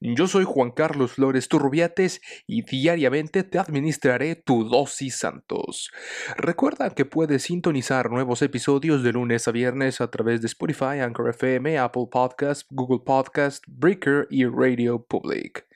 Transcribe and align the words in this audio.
Yo 0.00 0.26
soy 0.26 0.44
Juan 0.44 0.70
Carlos 0.70 1.12
Flores 1.12 1.48
Turrubiates 1.48 2.20
y 2.46 2.62
diariamente 2.62 3.42
te 3.42 3.58
administraré 3.58 4.36
tu 4.36 4.64
dosis 4.64 5.16
santos. 5.16 5.90
Recuerda 6.36 6.90
que 6.90 7.04
puedes 7.04 7.42
sintonizar 7.44 8.10
nuevos 8.10 8.42
episodios 8.42 9.02
de 9.02 9.12
lunes 9.12 9.48
a 9.48 9.52
viernes 9.52 10.00
a 10.00 10.10
través 10.10 10.40
de 10.40 10.46
Spotify, 10.46 11.00
Anchor 11.00 11.30
FM, 11.30 11.78
Apple 11.78 12.06
Podcast, 12.10 12.66
Google 12.70 13.00
Podcast, 13.04 13.64
Breaker 13.66 14.26
y 14.30 14.44
Radio 14.44 15.02
Public. 15.02 15.66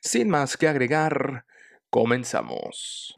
Sin 0.00 0.28
más 0.28 0.56
que 0.56 0.68
agregar, 0.68 1.44
comenzamos. 1.90 3.14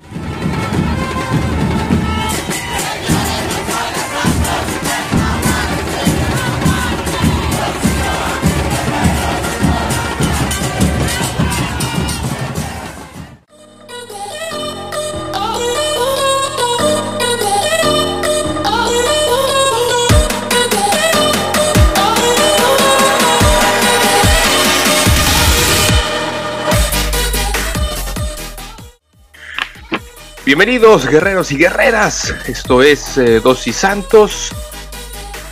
Bienvenidos 30.50 31.06
guerreros 31.06 31.52
y 31.52 31.58
guerreras, 31.58 32.34
esto 32.48 32.82
es 32.82 33.16
eh, 33.16 33.38
Dosis 33.38 33.76
Santos, 33.76 34.50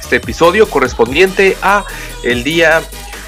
este 0.00 0.16
episodio 0.16 0.68
correspondiente 0.68 1.56
a 1.62 1.84
el 2.24 2.42
día 2.42 2.82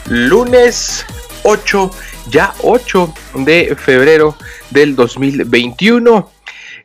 lunes 0.06 1.06
8, 1.44 1.92
ya 2.28 2.54
8 2.64 3.14
de 3.44 3.76
febrero 3.76 4.34
del 4.70 4.96
2021. 4.96 6.28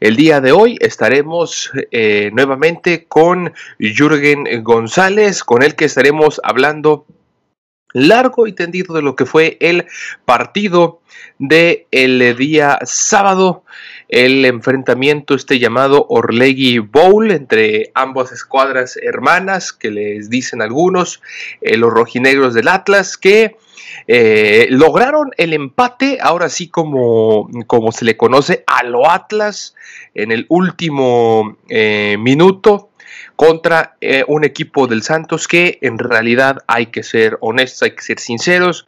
El 0.01 0.15
día 0.15 0.39
de 0.39 0.51
hoy 0.51 0.77
estaremos 0.79 1.71
eh, 1.89 2.29
nuevamente 2.31 3.05
con 3.05 3.55
Jürgen 3.79 4.45
González, 4.63 5.43
con 5.43 5.63
el 5.63 5.73
que 5.73 5.85
estaremos 5.85 6.39
hablando 6.43 7.07
largo 7.91 8.45
y 8.45 8.53
tendido 8.53 8.93
de 8.93 9.01
lo 9.01 9.15
que 9.15 9.25
fue 9.25 9.57
el 9.61 9.87
partido 10.25 11.01
del 11.39 11.87
el 11.89 12.37
día 12.37 12.77
sábado 12.83 13.63
el 14.09 14.45
enfrentamiento 14.45 15.35
este 15.35 15.59
llamado 15.59 16.05
Orlegui 16.09 16.79
Bowl 16.79 17.31
entre 17.31 17.91
ambas 17.93 18.31
escuadras 18.31 18.97
hermanas 18.97 19.73
que 19.73 19.91
les 19.91 20.29
dicen 20.29 20.61
algunos, 20.61 21.21
eh, 21.61 21.77
los 21.77 21.91
rojinegros 21.91 22.53
del 22.53 22.67
Atlas 22.67 23.17
que 23.17 23.57
eh, 24.07 24.67
lograron 24.69 25.31
el 25.37 25.53
empate, 25.53 26.19
ahora 26.21 26.49
sí 26.49 26.67
como, 26.67 27.49
como 27.67 27.91
se 27.91 28.05
le 28.05 28.17
conoce 28.17 28.63
a 28.67 28.83
lo 28.83 29.09
Atlas 29.09 29.75
en 30.13 30.31
el 30.31 30.45
último 30.49 31.57
eh, 31.69 32.17
minuto 32.19 32.89
contra 33.35 33.97
un 34.27 34.45
equipo 34.45 34.87
del 34.87 35.03
Santos 35.03 35.49
que 35.49 35.77
en 35.81 35.99
realidad 35.99 36.59
hay 36.67 36.85
que 36.85 37.03
ser 37.03 37.37
honestos, 37.41 37.83
hay 37.83 37.91
que 37.91 38.01
ser 38.01 38.19
sinceros, 38.19 38.85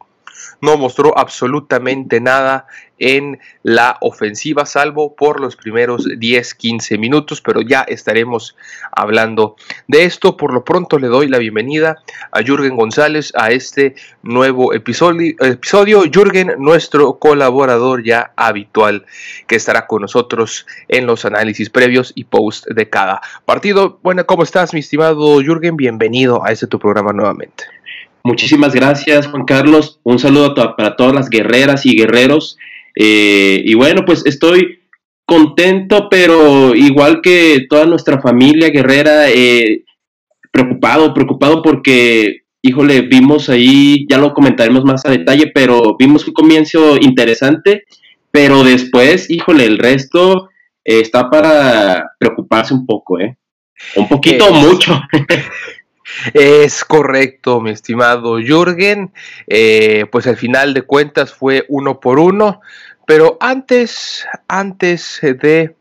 no 0.60 0.76
mostró 0.76 1.16
absolutamente 1.16 2.20
nada 2.20 2.66
en 2.98 3.38
la 3.62 3.96
ofensiva, 4.00 4.66
salvo 4.66 5.14
por 5.14 5.40
los 5.40 5.56
primeros 5.56 6.06
10-15 6.06 6.98
minutos, 6.98 7.40
pero 7.40 7.60
ya 7.60 7.82
estaremos 7.82 8.56
hablando 8.92 9.56
de 9.86 10.04
esto. 10.04 10.36
Por 10.36 10.52
lo 10.52 10.64
pronto 10.64 10.98
le 10.98 11.08
doy 11.08 11.28
la 11.28 11.38
bienvenida 11.38 11.96
a 12.32 12.42
Jürgen 12.42 12.76
González 12.76 13.32
a 13.36 13.50
este 13.50 13.94
nuevo 14.22 14.74
episodio. 14.74 15.34
episodio. 15.40 16.02
Jürgen, 16.12 16.54
nuestro 16.58 17.18
colaborador 17.18 18.02
ya 18.04 18.32
habitual, 18.36 19.06
que 19.46 19.56
estará 19.56 19.86
con 19.86 20.02
nosotros 20.02 20.66
en 20.88 21.06
los 21.06 21.24
análisis 21.24 21.70
previos 21.70 22.12
y 22.14 22.24
post 22.24 22.66
de 22.66 22.90
cada 22.90 23.20
partido. 23.44 23.98
Bueno, 24.02 24.26
¿cómo 24.26 24.42
estás, 24.42 24.74
mi 24.74 24.80
estimado 24.80 25.40
Jürgen? 25.40 25.76
Bienvenido 25.76 26.44
a 26.44 26.52
este 26.52 26.66
tu 26.66 26.78
programa 26.78 27.12
nuevamente. 27.12 27.77
Muchísimas 28.24 28.74
gracias, 28.74 29.26
Juan 29.26 29.44
Carlos. 29.44 30.00
Un 30.02 30.18
saludo 30.18 30.54
para 30.54 30.96
todas 30.96 31.14
las 31.14 31.30
guerreras 31.30 31.86
y 31.86 31.96
guerreros. 31.96 32.58
Eh, 32.94 33.62
y 33.64 33.74
bueno, 33.74 34.04
pues 34.04 34.26
estoy 34.26 34.80
contento, 35.24 36.08
pero 36.10 36.74
igual 36.74 37.20
que 37.22 37.66
toda 37.68 37.86
nuestra 37.86 38.20
familia 38.20 38.70
guerrera, 38.70 39.30
eh, 39.30 39.84
preocupado, 40.50 41.12
preocupado 41.14 41.62
porque, 41.62 42.44
híjole, 42.62 43.02
vimos 43.02 43.48
ahí, 43.48 44.06
ya 44.08 44.18
lo 44.18 44.32
comentaremos 44.32 44.84
más 44.84 45.04
a 45.04 45.10
detalle, 45.10 45.50
pero 45.54 45.96
vimos 45.98 46.26
un 46.26 46.34
comienzo 46.34 46.96
interesante, 46.98 47.84
pero 48.30 48.64
después, 48.64 49.30
híjole, 49.30 49.64
el 49.64 49.78
resto 49.78 50.48
eh, 50.84 51.00
está 51.00 51.28
para 51.30 52.12
preocuparse 52.18 52.74
un 52.74 52.86
poco, 52.86 53.20
¿eh? 53.20 53.36
Un 53.96 54.08
poquito, 54.08 54.52
mucho. 54.52 55.00
Es 56.34 56.84
correcto, 56.84 57.60
mi 57.60 57.70
estimado 57.70 58.38
Jürgen. 58.38 59.12
Eh, 59.46 60.06
pues 60.10 60.26
al 60.26 60.36
final 60.36 60.74
de 60.74 60.82
cuentas 60.82 61.32
fue 61.32 61.64
uno 61.68 62.00
por 62.00 62.18
uno. 62.18 62.60
Pero 63.06 63.36
antes, 63.40 64.26
antes 64.48 65.18
de 65.22 65.74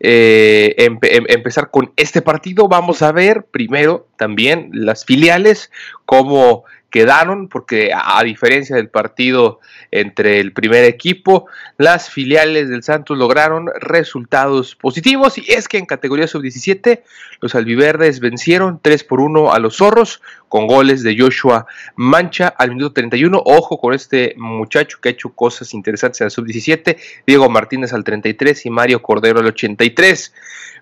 eh, 0.00 0.74
em, 0.78 0.98
empezar 1.02 1.70
con 1.70 1.92
este 1.96 2.22
partido, 2.22 2.68
vamos 2.68 3.02
a 3.02 3.12
ver 3.12 3.46
primero 3.50 4.06
también 4.16 4.70
las 4.72 5.04
filiales, 5.04 5.70
cómo 6.04 6.64
quedaron, 6.90 7.48
porque 7.48 7.90
a, 7.94 8.22
diferencia 8.22 8.76
del 8.76 8.88
partido 8.88 9.60
entre 9.90 10.40
el 10.40 10.52
primer 10.52 10.84
equipo, 10.84 11.46
las 11.76 12.10
filiales 12.10 12.68
del 12.68 12.82
Santos 12.82 13.18
lograron 13.18 13.68
resultados 13.80 14.74
positivos. 14.74 15.38
Y 15.38 15.44
es 15.52 15.68
que 15.68 15.78
en 15.78 15.86
categoría 15.86 16.26
sub-17 16.26 17.02
los 17.40 17.54
albiverdes 17.54 18.20
vencieron 18.20 18.80
3 18.82 19.04
por 19.04 19.20
1 19.20 19.52
a 19.52 19.58
los 19.58 19.76
zorros 19.76 20.22
con 20.48 20.66
goles 20.66 21.02
de 21.02 21.16
Joshua 21.18 21.66
Mancha 21.96 22.48
al 22.48 22.70
minuto 22.70 22.92
31. 22.94 23.42
Ojo 23.44 23.78
con 23.78 23.94
este 23.94 24.34
muchacho 24.36 24.98
que 25.00 25.10
ha 25.10 25.12
hecho 25.12 25.30
cosas 25.30 25.74
interesantes 25.74 26.20
en 26.20 26.26
la 26.26 26.30
sub-17, 26.30 26.96
Diego 27.26 27.48
Martínez 27.48 27.92
al 27.92 28.04
33 28.04 28.66
y 28.66 28.70
Mario 28.70 29.02
Cordero 29.02 29.40
al 29.40 29.46
83. 29.46 30.32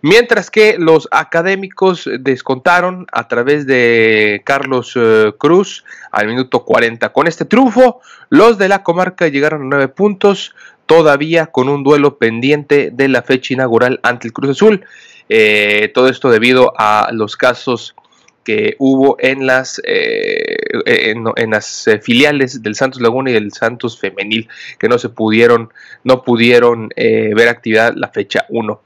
Mientras 0.03 0.51
que 0.51 0.77
los 0.79 1.09
académicos 1.11 2.09
descontaron 2.21 3.07
a 3.13 3.29
través 3.29 3.67
de 3.67 4.43
Carlos 4.45 4.93
eh, 4.97 5.33
Cruz 5.39 5.85
al 6.11 6.29
minuto 6.29 6.65
40. 6.65 7.09
Con 7.11 7.27
este 7.27 7.45
triunfo, 7.45 8.01
los 8.29 8.59
de 8.59 8.69
la 8.69 8.83
comarca 8.83 9.29
llegaron 9.29 9.63
a 9.63 9.67
nueve 9.67 9.89
puntos, 9.89 10.55
todavía 10.87 11.47
con 11.47 11.69
un 11.69 11.83
duelo 11.83 12.19
pendiente 12.19 12.91
de 12.93 13.09
la 13.09 13.23
fecha 13.23 13.55
inaugural 13.55 14.01
ante 14.03 14.29
el 14.29 14.33
Cruz 14.33 14.51
Azul. 14.51 14.85
Eh, 15.29 15.91
todo 15.93 16.09
esto 16.09 16.31
debido 16.31 16.73
a 16.77 17.09
los 17.13 17.37
casos 17.37 17.97
que 18.47 18.77
hubo 18.79 19.17
en 19.19 19.45
las, 19.45 19.83
eh, 19.85 20.57
en, 20.87 21.51
las 21.51 21.89
eh, 21.89 21.99
filiales 21.99 22.63
del 22.63 22.77
Santos 22.77 23.03
Laguna 23.03 23.31
y 23.31 23.35
del 23.35 23.53
Santos 23.53 23.99
Femenil, 23.99 24.49
que 24.79 24.89
no 24.89 24.99
se 24.99 25.09
pudieron, 25.09 25.73
no 26.05 26.23
pudieron 26.23 26.91
eh, 26.95 27.33
ver 27.35 27.49
actividad 27.49 27.93
la 27.97 28.07
fecha 28.07 28.47
1. 28.49 28.83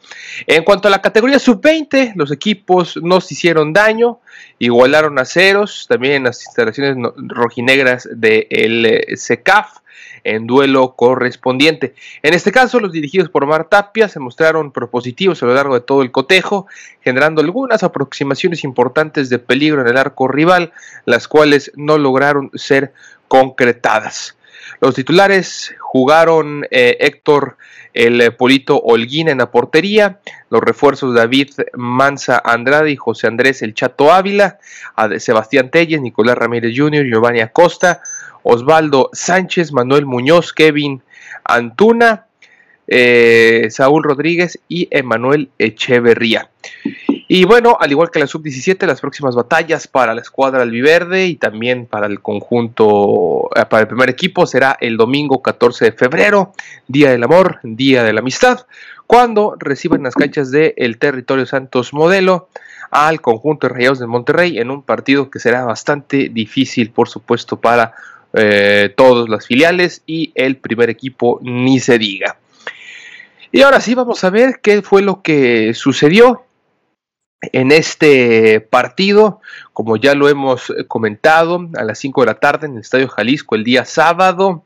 En 0.46 0.64
cuanto 0.64 0.88
a 0.88 0.90
la 0.90 1.02
categoría 1.02 1.38
sub-20, 1.38 2.14
los 2.16 2.32
equipos 2.32 2.98
no 3.02 3.20
se 3.20 3.34
hicieron 3.34 3.74
daño, 3.74 4.20
igualaron 4.58 5.18
a 5.18 5.26
ceros, 5.26 5.84
también 5.86 6.14
en 6.14 6.24
las 6.24 6.42
instalaciones 6.46 6.96
rojinegras 7.18 8.08
del 8.10 9.04
SECAF 9.14 9.79
en 10.24 10.46
duelo 10.46 10.94
correspondiente. 10.96 11.94
En 12.22 12.34
este 12.34 12.52
caso, 12.52 12.80
los 12.80 12.92
dirigidos 12.92 13.30
por 13.30 13.46
Mar 13.46 13.68
Tapia 13.68 14.08
se 14.08 14.20
mostraron 14.20 14.72
propositivos 14.72 15.42
a 15.42 15.46
lo 15.46 15.54
largo 15.54 15.74
de 15.74 15.80
todo 15.80 16.02
el 16.02 16.10
cotejo, 16.10 16.66
generando 17.02 17.40
algunas 17.40 17.82
aproximaciones 17.82 18.64
importantes 18.64 19.28
de 19.28 19.38
peligro 19.38 19.82
en 19.82 19.88
el 19.88 19.96
arco 19.96 20.28
rival, 20.28 20.72
las 21.04 21.28
cuales 21.28 21.72
no 21.76 21.98
lograron 21.98 22.50
ser 22.54 22.92
concretadas. 23.28 24.36
Los 24.80 24.94
titulares 24.94 25.74
jugaron 25.78 26.66
eh, 26.70 26.96
Héctor 27.00 27.56
el 27.92 28.34
Polito 28.36 28.80
Holguín 28.80 29.28
en 29.28 29.38
la 29.38 29.50
portería, 29.50 30.20
los 30.48 30.60
refuerzos 30.60 31.14
David 31.14 31.50
Manza 31.74 32.40
Andrade 32.44 32.92
y 32.92 32.96
José 32.96 33.26
Andrés 33.26 33.62
El 33.62 33.74
Chato 33.74 34.12
Ávila, 34.12 34.58
Sebastián 35.18 35.70
Telles, 35.70 36.00
Nicolás 36.00 36.38
Ramírez 36.38 36.72
Jr., 36.76 37.04
Giovanni 37.04 37.40
Acosta, 37.40 38.00
Osvaldo 38.42 39.10
Sánchez, 39.12 39.72
Manuel 39.72 40.06
Muñoz, 40.06 40.52
Kevin 40.52 41.02
Antuna, 41.44 42.26
eh, 42.86 43.68
Saúl 43.70 44.02
Rodríguez 44.02 44.58
y 44.68 44.88
Emanuel 44.90 45.50
Echeverría. 45.58 46.50
Y 47.32 47.44
bueno, 47.44 47.76
al 47.78 47.92
igual 47.92 48.10
que 48.10 48.18
la 48.18 48.26
sub-17, 48.26 48.84
las 48.86 49.00
próximas 49.00 49.36
batallas 49.36 49.86
para 49.86 50.14
la 50.14 50.20
escuadra 50.20 50.62
albiverde 50.62 51.26
y 51.26 51.36
también 51.36 51.86
para 51.86 52.08
el 52.08 52.20
conjunto, 52.20 53.48
eh, 53.54 53.64
para 53.70 53.82
el 53.82 53.86
primer 53.86 54.10
equipo, 54.10 54.46
será 54.46 54.76
el 54.80 54.96
domingo 54.96 55.40
14 55.40 55.84
de 55.84 55.92
febrero, 55.92 56.52
Día 56.88 57.12
del 57.12 57.22
Amor, 57.22 57.60
Día 57.62 58.02
de 58.02 58.12
la 58.12 58.18
Amistad, 58.18 58.66
cuando 59.06 59.54
reciban 59.60 60.02
las 60.02 60.16
canchas 60.16 60.50
del 60.50 60.74
el 60.76 60.98
territorio 60.98 61.46
Santos 61.46 61.92
Modelo 61.92 62.48
al 62.90 63.20
conjunto 63.20 63.68
de 63.68 63.74
Rayados 63.74 64.00
de 64.00 64.08
Monterrey 64.08 64.58
en 64.58 64.72
un 64.72 64.82
partido 64.82 65.30
que 65.30 65.38
será 65.38 65.64
bastante 65.64 66.30
difícil, 66.30 66.90
por 66.90 67.08
supuesto, 67.08 67.60
para 67.60 67.94
eh, 68.32 68.92
todas 68.96 69.28
las 69.28 69.46
filiales 69.46 70.02
y 70.06 70.32
el 70.34 70.56
primer 70.56 70.90
equipo 70.90 71.40
ni 71.42 71.80
se 71.80 71.98
diga. 71.98 72.38
Y 73.52 73.62
ahora 73.62 73.80
sí 73.80 73.94
vamos 73.94 74.22
a 74.22 74.30
ver 74.30 74.60
qué 74.62 74.82
fue 74.82 75.02
lo 75.02 75.22
que 75.22 75.74
sucedió 75.74 76.44
en 77.40 77.72
este 77.72 78.60
partido, 78.60 79.40
como 79.72 79.96
ya 79.96 80.14
lo 80.14 80.28
hemos 80.28 80.72
comentado, 80.88 81.68
a 81.76 81.84
las 81.84 81.98
5 81.98 82.20
de 82.20 82.26
la 82.26 82.38
tarde 82.38 82.66
en 82.66 82.74
el 82.74 82.80
Estadio 82.80 83.08
Jalisco 83.08 83.54
el 83.54 83.64
día 83.64 83.84
sábado, 83.84 84.64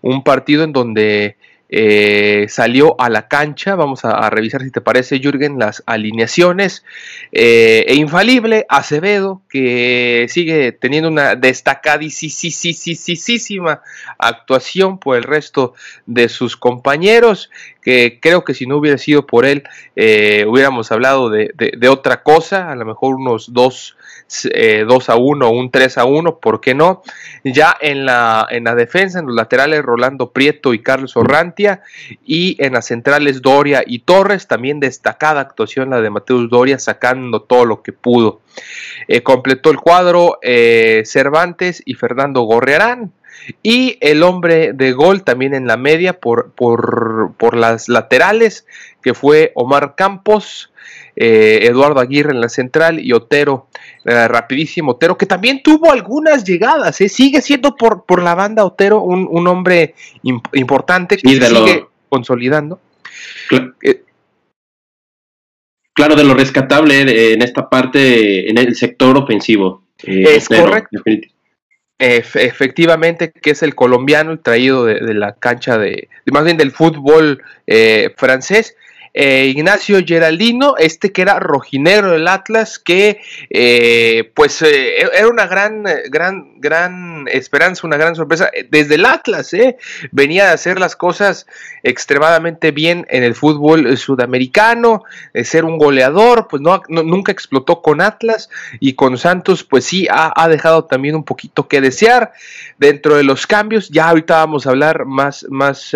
un 0.00 0.24
partido 0.24 0.64
en 0.64 0.72
donde 0.72 1.36
eh, 1.68 2.46
salió 2.48 2.94
a 3.00 3.10
la 3.10 3.28
cancha. 3.28 3.74
Vamos 3.74 4.04
a, 4.04 4.30
revisar 4.30 4.62
si 4.62 4.70
te 4.70 4.80
parece, 4.80 5.18
Jürgen, 5.18 5.58
las 5.58 5.82
alineaciones. 5.86 6.84
Eh, 7.32 7.84
e 7.88 7.94
infalible, 7.94 8.66
Acevedo, 8.68 9.42
que 9.48 10.26
sigue 10.28 10.70
teniendo 10.72 11.08
una 11.08 11.34
destacadísima 11.34 13.82
actuación 14.18 14.98
por 14.98 15.16
el 15.16 15.24
resto 15.24 15.74
de 16.06 16.28
sus 16.28 16.56
compañeros, 16.56 17.50
que 17.82 18.20
creo 18.20 18.44
que 18.44 18.54
si 18.54 18.66
no 18.66 18.76
hubiera 18.76 18.98
sido 18.98 19.26
por 19.26 19.44
él, 19.44 19.64
eh, 19.96 20.44
hubiéramos 20.48 20.92
hablado 20.92 21.30
de, 21.30 21.50
de, 21.54 21.88
otra 21.88 22.22
cosa, 22.22 22.70
a 22.70 22.76
lo 22.76 22.84
mejor 22.84 23.16
unos 23.16 23.52
dos 23.52 23.96
2 24.28 24.50
eh, 24.52 24.84
a 25.12 25.16
1 25.16 25.50
un 25.50 25.70
3 25.70 25.98
a 25.98 26.04
1, 26.04 26.38
¿por 26.38 26.60
qué 26.60 26.74
no? 26.74 27.02
Ya 27.44 27.76
en 27.80 28.04
la, 28.06 28.46
en 28.50 28.64
la 28.64 28.74
defensa, 28.74 29.20
en 29.20 29.26
los 29.26 29.34
laterales, 29.34 29.82
Rolando 29.82 30.30
Prieto 30.32 30.74
y 30.74 30.82
Carlos 30.82 31.16
Orrantia, 31.16 31.82
y 32.24 32.56
en 32.62 32.72
las 32.72 32.86
centrales, 32.86 33.42
Doria 33.42 33.84
y 33.86 34.00
Torres, 34.00 34.46
también 34.46 34.80
destacada 34.80 35.40
actuación 35.40 35.90
la 35.90 36.00
de 36.00 36.10
Mateus 36.10 36.50
Doria, 36.50 36.78
sacando 36.78 37.42
todo 37.42 37.64
lo 37.64 37.82
que 37.82 37.92
pudo. 37.92 38.40
Eh, 39.08 39.22
completó 39.22 39.70
el 39.70 39.78
cuadro 39.78 40.38
eh, 40.42 41.02
Cervantes 41.04 41.82
y 41.84 41.94
Fernando 41.94 42.42
Gorrearán. 42.42 43.12
Y 43.62 43.98
el 44.00 44.22
hombre 44.22 44.72
de 44.72 44.92
gol 44.92 45.22
también 45.22 45.54
en 45.54 45.66
la 45.66 45.76
media 45.76 46.18
por, 46.18 46.52
por, 46.52 47.32
por 47.36 47.56
las 47.56 47.88
laterales, 47.88 48.66
que 49.02 49.14
fue 49.14 49.52
Omar 49.54 49.94
Campos. 49.96 50.70
Eh, 51.18 51.60
Eduardo 51.62 51.98
Aguirre 52.00 52.32
en 52.32 52.42
la 52.42 52.50
central 52.50 53.00
y 53.00 53.14
Otero, 53.14 53.68
eh, 54.04 54.28
rapidísimo 54.28 54.92
Otero, 54.92 55.16
que 55.16 55.24
también 55.24 55.62
tuvo 55.62 55.90
algunas 55.90 56.44
llegadas, 56.44 57.00
¿eh? 57.00 57.08
sigue 57.08 57.40
siendo 57.40 57.74
por, 57.74 58.04
por 58.04 58.22
la 58.22 58.34
banda 58.34 58.66
Otero 58.66 59.00
un, 59.00 59.48
hombre 59.48 59.94
importante 60.22 61.16
que 61.16 61.26
sigue 61.26 61.86
consolidando. 62.10 62.80
Claro. 65.94 66.16
de 66.16 66.24
lo 66.24 66.34
rescatable 66.34 67.32
en 67.32 67.40
esta 67.40 67.70
parte, 67.70 68.50
en 68.50 68.58
el 68.58 68.76
sector 68.76 69.16
ofensivo. 69.16 69.84
es 70.04 70.48
correcto. 70.50 71.02
Efectivamente, 71.98 73.30
que 73.30 73.50
es 73.50 73.62
el 73.62 73.74
colombiano, 73.74 74.38
traído 74.38 74.84
de, 74.84 75.14
la 75.14 75.34
cancha 75.34 75.78
de, 75.78 76.08
más 76.30 76.44
bien 76.44 76.56
del 76.56 76.72
fútbol 76.72 77.42
francés, 78.16 78.76
eh, 79.18 79.46
Ignacio 79.46 79.98
Geraldino, 80.04 80.74
este 80.76 81.10
que 81.10 81.22
era 81.22 81.40
rojinegro 81.40 82.10
del 82.10 82.28
Atlas, 82.28 82.78
que 82.78 83.22
eh, 83.48 84.30
pues 84.34 84.60
eh, 84.60 84.98
era 84.98 85.28
una 85.28 85.46
gran, 85.46 85.84
gran, 86.10 86.60
gran 86.60 87.26
esperanza, 87.26 87.86
una 87.86 87.96
gran 87.96 88.14
sorpresa 88.14 88.50
desde 88.68 88.96
el 88.96 89.06
Atlas, 89.06 89.52
venía 90.12 90.50
a 90.50 90.52
hacer 90.52 90.78
las 90.78 90.96
cosas 90.96 91.46
extremadamente 91.82 92.72
bien 92.72 93.06
en 93.08 93.22
el 93.22 93.34
fútbol 93.34 93.96
sudamericano, 93.96 95.02
de 95.32 95.44
ser 95.46 95.64
un 95.64 95.78
goleador, 95.78 96.46
pues 96.46 96.60
no, 96.60 96.82
nunca 96.90 97.32
explotó 97.32 97.80
con 97.80 98.02
Atlas 98.02 98.50
y 98.80 98.96
con 98.96 99.16
Santos, 99.16 99.64
pues 99.64 99.86
sí 99.86 100.06
ha, 100.10 100.46
dejado 100.46 100.84
también 100.84 101.14
un 101.14 101.24
poquito 101.24 101.68
que 101.68 101.80
desear 101.80 102.32
dentro 102.76 103.16
de 103.16 103.24
los 103.24 103.46
cambios. 103.46 103.88
Ya 103.88 104.10
ahorita 104.10 104.36
vamos 104.36 104.66
a 104.66 104.70
hablar 104.70 105.06
más, 105.06 105.46
más 105.48 105.94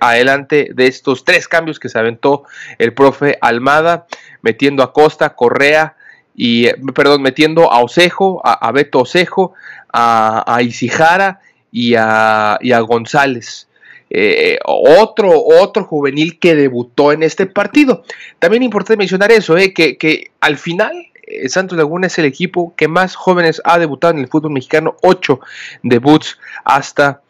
adelante 0.00 0.70
de 0.72 0.86
estos 0.86 1.24
tres 1.24 1.48
cambios 1.48 1.80
que 1.80 1.88
se 1.88 1.98
aventó 1.98 2.44
el 2.78 2.94
profe 2.94 3.38
Almada, 3.40 4.06
metiendo 4.42 4.82
a 4.82 4.92
Costa, 4.92 5.34
Correa 5.34 5.96
y, 6.34 6.68
perdón, 6.92 7.22
metiendo 7.22 7.70
a 7.72 7.80
Osejo, 7.80 8.40
a, 8.44 8.70
Beto 8.72 9.00
Osejo, 9.00 9.54
a, 9.92 10.44
a 10.46 10.62
Isijara 10.62 11.40
y 11.70 11.94
a, 11.94 12.58
y 12.60 12.72
a 12.72 12.80
González. 12.80 13.68
Eh, 14.14 14.58
otro, 14.66 15.30
otro 15.42 15.84
juvenil 15.84 16.38
que 16.38 16.54
debutó 16.54 17.12
en 17.12 17.22
este 17.22 17.46
partido. 17.46 18.04
También 18.38 18.62
importante 18.62 18.98
mencionar 18.98 19.32
eso, 19.32 19.56
eh, 19.56 19.72
que, 19.72 19.96
que, 19.96 20.32
al 20.38 20.58
final 20.58 20.92
eh, 21.22 21.48
Santos 21.48 21.78
Laguna 21.78 22.08
es 22.08 22.18
el 22.18 22.26
equipo 22.26 22.74
que 22.76 22.88
más 22.88 23.14
jóvenes 23.14 23.62
ha 23.64 23.78
debutado 23.78 24.12
en 24.12 24.20
el 24.20 24.28
fútbol 24.28 24.52
mexicano, 24.52 24.96
ocho 25.00 25.40
debuts 25.82 26.38
hasta 26.62 27.22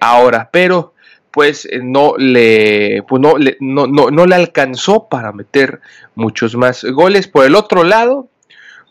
ahora, 0.00 0.48
pero 0.50 0.94
pues 1.36 1.68
eh, 1.70 1.80
no 1.82 2.14
le, 2.16 3.02
pues 3.06 3.20
no, 3.20 3.36
le 3.36 3.58
no, 3.60 3.86
no, 3.86 4.24
le 4.24 4.34
alcanzó 4.34 5.06
para 5.10 5.32
meter 5.32 5.82
muchos 6.14 6.56
más 6.56 6.82
goles. 6.82 7.28
Por 7.28 7.44
el 7.44 7.54
otro 7.54 7.84
lado, 7.84 8.30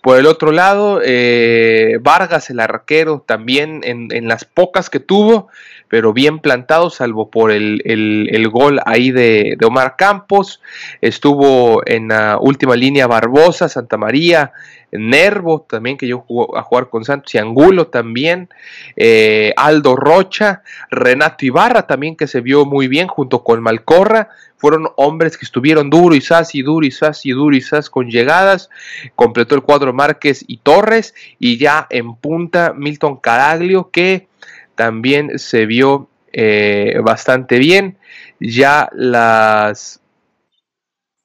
por 0.03 0.19
el 0.19 0.27
otro 0.27 0.51
lado, 0.51 1.01
eh, 1.03 1.97
Vargas, 2.01 2.51
el 2.51 2.59
arquero, 2.59 3.23
también 3.25 3.81
en, 3.83 4.27
las 4.27 4.45
pocas 4.45 4.91
que 4.91 4.99
tuvo, 4.99 5.47
pero 5.87 6.13
bien 6.13 6.37
plantado, 6.37 6.91
salvo 6.91 7.31
por 7.31 7.49
el, 7.49 8.49
gol 8.51 8.79
ahí 8.85 9.09
de, 9.09 9.55
de, 9.57 9.65
Omar 9.65 9.95
Campos. 9.97 10.61
Estuvo 11.01 11.81
en 11.87 12.09
la 12.09 12.37
última 12.39 12.75
línea 12.75 13.07
Barbosa, 13.07 13.69
Santa 13.69 13.97
María, 13.97 14.51
Nervo 14.91 15.65
también, 15.69 15.97
que 15.97 16.07
yo 16.07 16.19
jugó 16.19 16.57
a 16.57 16.63
jugar 16.63 16.89
con 16.89 17.03
Santos, 17.03 17.33
y 17.35 17.37
Angulo 17.37 17.87
también, 17.87 18.49
eh, 18.95 19.53
Aldo 19.57 19.95
Rocha, 19.95 20.63
Renato 20.89 21.45
Ibarra 21.45 21.87
también, 21.87 22.15
que 22.15 22.27
se 22.27 22.41
vio 22.41 22.65
muy 22.65 22.87
bien 22.87 23.07
junto 23.07 23.43
con 23.43 23.61
Malcorra, 23.61 24.29
fueron 24.57 24.87
hombres 24.95 25.37
que 25.37 25.45
estuvieron 25.45 25.89
duro 25.89 26.15
y 26.15 26.21
sas 26.21 26.55
y 26.55 26.61
duro 26.61 26.85
y 26.85 26.91
sas 26.91 27.25
y 27.25 27.31
duro 27.31 27.55
y 27.55 27.61
sas 27.61 27.89
con 27.89 28.09
llegadas, 28.09 28.69
completó 29.15 29.55
el 29.55 29.61
cuadro 29.61 29.93
Márquez 29.93 30.43
y 30.47 30.57
Torres, 30.57 31.13
y 31.39 31.57
ya 31.57 31.87
en 31.89 32.15
punta 32.15 32.73
Milton 32.75 33.17
Caraglio, 33.17 33.89
que 33.91 34.27
también 34.75 35.39
se 35.39 35.65
vio 35.65 36.09
eh, 36.33 36.99
bastante 37.03 37.59
bien, 37.59 37.97
ya 38.39 38.89
las 38.93 40.01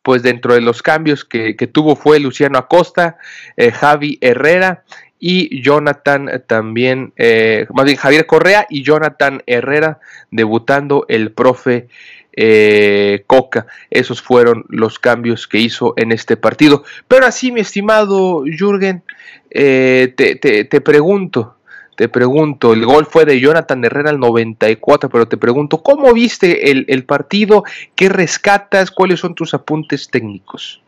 pues 0.02 0.22
dentro 0.22 0.54
de 0.54 0.60
los 0.60 0.82
cambios 0.82 1.24
que, 1.24 1.54
tuvo 1.72 1.96
fue 1.96 2.20
Luciano 2.20 2.58
Acosta, 2.58 3.18
eh, 3.56 3.70
Javi 3.70 4.18
Herrera 4.20 4.84
y 5.18 5.62
Jonathan 5.62 6.42
también, 6.46 7.12
eh, 7.16 7.66
más 7.74 7.84
bien 7.84 7.98
Javier 7.98 8.26
Correa 8.26 8.66
y 8.70 8.82
Jonathan 8.82 9.42
Herrera 9.46 10.00
debutando 10.30 11.04
el 11.08 11.32
profe 11.32 11.88
eh, 12.32 13.24
Coca. 13.26 13.66
Esos 13.90 14.22
fueron 14.22 14.64
los 14.68 14.98
cambios 14.98 15.46
que 15.46 15.58
hizo 15.58 15.92
en 15.96 16.12
este 16.12 16.36
partido. 16.38 16.84
Pero 17.06 17.26
así, 17.26 17.52
mi 17.52 17.60
estimado 17.60 18.44
Jürgen, 18.44 19.02
te, 19.50 20.14
te 20.16 20.80
pregunto, 20.80 21.56
te 22.00 22.08
pregunto, 22.08 22.72
el 22.72 22.86
gol 22.86 23.04
fue 23.04 23.26
de 23.26 23.38
Jonathan 23.38 23.84
Herrera 23.84 24.08
al 24.08 24.18
94, 24.18 25.10
pero 25.10 25.28
te 25.28 25.36
pregunto, 25.36 25.82
¿cómo 25.82 26.14
viste 26.14 26.70
el, 26.70 27.04
partido? 27.04 27.62
¿Qué 27.94 28.08
rescatas? 28.08 28.90
¿Cuáles 28.90 29.20
son 29.20 29.34
tus 29.34 29.52
apuntes 29.52 30.08
técnicos? 30.08 30.80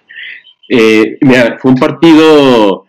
Eh, 0.71 1.19
mira, 1.21 1.59
fue 1.61 1.73
un 1.73 1.77
partido 1.77 2.87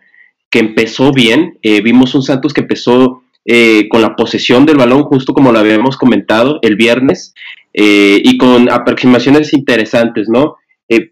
que 0.49 0.59
empezó 0.59 1.11
bien. 1.11 1.57
Eh, 1.63 1.81
vimos 1.81 2.15
un 2.15 2.23
Santos 2.23 2.53
que 2.53 2.61
empezó 2.61 3.23
eh, 3.43 3.89
con 3.89 4.01
la 4.01 4.15
posesión 4.15 4.65
del 4.65 4.77
balón, 4.77 5.03
justo 5.03 5.33
como 5.33 5.51
lo 5.51 5.59
habíamos 5.59 5.97
comentado 5.97 6.59
el 6.61 6.77
viernes, 6.77 7.33
y 7.73 8.37
con 8.37 8.71
aproximaciones 8.71 9.51
interesantes, 9.51 10.29
¿no? 10.29 10.55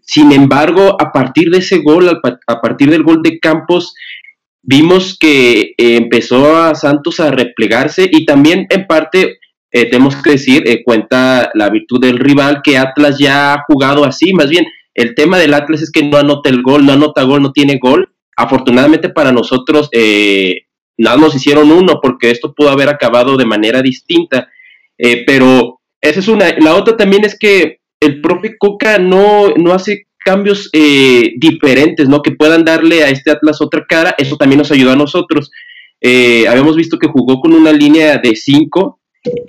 sin 0.02 0.30
embargo, 0.32 0.96
a 0.98 1.12
partir 1.12 1.50
de 1.50 1.58
ese 1.58 1.78
gol, 1.78 2.08
a 2.46 2.60
partir 2.62 2.88
del 2.88 3.02
gol 3.02 3.20
de 3.20 3.40
Campos, 3.40 3.94
vimos 4.62 5.18
que 5.18 5.74
eh, 5.76 5.96
empezó 5.96 6.56
a 6.56 6.74
Santos 6.74 7.20
a 7.20 7.30
replegarse 7.30 8.08
y 8.10 8.24
también 8.24 8.66
en 8.70 8.86
parte 8.86 9.38
eh, 9.70 9.86
tenemos 9.86 10.16
que 10.16 10.32
decir, 10.32 10.62
eh, 10.66 10.82
cuenta 10.84 11.50
la 11.54 11.70
virtud 11.70 12.00
del 12.00 12.18
rival 12.18 12.60
que 12.62 12.78
Atlas 12.78 13.18
ya 13.18 13.54
ha 13.54 13.64
jugado 13.66 14.04
así, 14.04 14.32
más 14.32 14.48
bien 14.48 14.66
el 14.94 15.14
tema 15.14 15.38
del 15.38 15.54
Atlas 15.54 15.82
es 15.82 15.90
que 15.90 16.02
no 16.02 16.16
anota 16.16 16.50
el 16.50 16.62
gol, 16.62 16.84
no 16.84 16.92
anota 16.92 17.22
gol, 17.22 17.42
no 17.42 17.52
tiene 17.52 17.78
gol. 17.78 18.10
Afortunadamente 18.36 19.08
para 19.08 19.32
nosotros 19.32 19.88
nada 20.98 21.16
nos 21.16 21.34
hicieron 21.34 21.70
uno 21.72 21.98
porque 22.02 22.30
esto 22.30 22.54
pudo 22.54 22.68
haber 22.70 22.90
acabado 22.90 23.38
de 23.38 23.46
manera 23.46 23.80
distinta, 23.80 24.50
pero 25.26 25.80
esa 26.00 26.20
es 26.20 26.28
una. 26.28 26.54
La 26.58 26.74
otra 26.74 26.96
también 26.96 27.24
es 27.24 27.38
que 27.38 27.78
el 28.00 28.20
profe 28.20 28.58
Coca 28.58 28.98
no, 28.98 29.54
no 29.56 29.72
hace 29.72 30.06
cambios 30.24 30.70
eh, 30.72 31.32
diferentes, 31.36 32.08
¿no? 32.08 32.22
Que 32.22 32.32
puedan 32.32 32.64
darle 32.64 33.04
a 33.04 33.10
este 33.10 33.30
Atlas 33.30 33.60
otra 33.60 33.84
cara, 33.88 34.14
eso 34.18 34.36
también 34.36 34.58
nos 34.58 34.72
ayudó 34.72 34.92
a 34.92 34.96
nosotros. 34.96 35.50
Eh, 36.00 36.46
habíamos 36.48 36.76
visto 36.76 36.98
que 36.98 37.06
jugó 37.06 37.40
con 37.40 37.52
una 37.52 37.72
línea 37.72 38.18
de 38.18 38.34
5 38.34 39.00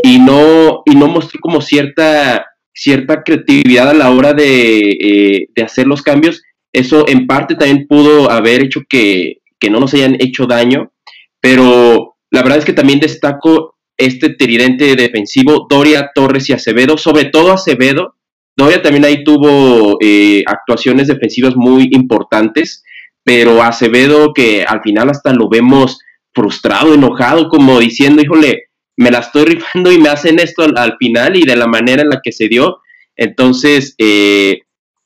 y 0.04 0.20
no, 0.20 0.84
y 0.86 0.96
no 0.96 1.08
mostró 1.08 1.40
como 1.40 1.62
cierta, 1.62 2.46
cierta 2.74 3.24
creatividad 3.24 3.90
a 3.90 3.94
la 3.94 4.12
hora 4.12 4.34
de, 4.34 4.92
eh, 4.92 5.48
de, 5.56 5.64
hacer 5.64 5.88
los 5.88 6.02
cambios. 6.02 6.44
Eso 6.72 7.08
en 7.08 7.28
parte 7.28 7.56
también 7.56 7.88
pudo 7.88 8.30
haber 8.30 8.64
hecho 8.64 8.82
que, 8.88 9.38
que 9.60 9.70
no 9.70 9.80
nos 9.80 9.94
hayan 9.94 10.16
hecho 10.20 10.46
daño, 10.46 10.92
pero 11.40 12.18
la 12.30 12.42
verdad 12.42 12.60
es 12.60 12.66
que 12.66 12.74
también 12.74 13.00
destaco 13.00 13.78
este 13.98 14.30
tridente 14.30 14.96
defensivo, 14.96 15.68
Doria, 15.70 16.12
Torres 16.14 16.50
y 16.50 16.54
Acevedo, 16.54 16.98
sobre 16.98 17.26
todo 17.26 17.52
Acevedo. 17.52 18.16
Doria 18.56 18.82
también 18.82 19.06
ahí 19.06 19.24
tuvo 19.24 19.98
eh, 20.02 20.44
actuaciones 20.46 21.08
defensivas 21.08 21.56
muy 21.56 21.90
importantes, 21.92 22.84
pero 23.24 23.64
Acevedo 23.64 24.34
que 24.34 24.64
al 24.64 24.82
final 24.82 25.10
hasta 25.10 25.34
lo 25.34 25.50
vemos 25.50 26.00
frustrado, 26.34 26.94
enojado, 26.94 27.50
como 27.50 27.80
diciendo, 27.80 28.22
híjole, 28.22 28.70
me 28.98 29.12
la 29.12 29.20
estoy 29.20 29.46
rifando 29.56 29.92
y 29.92 29.98
me 29.98 30.10
hacen 30.10 30.40
esto 30.40 30.64
al, 30.64 30.98
final 30.98 31.36
y 31.36 31.44
de 31.44 31.56
la 31.56 31.68
manera 31.68 32.04
en 32.04 32.10
la 32.10 32.22
que 32.24 32.32
se 32.32 32.48
dio. 32.48 32.80
Entonces, 33.16 33.96
eh, 33.98 34.62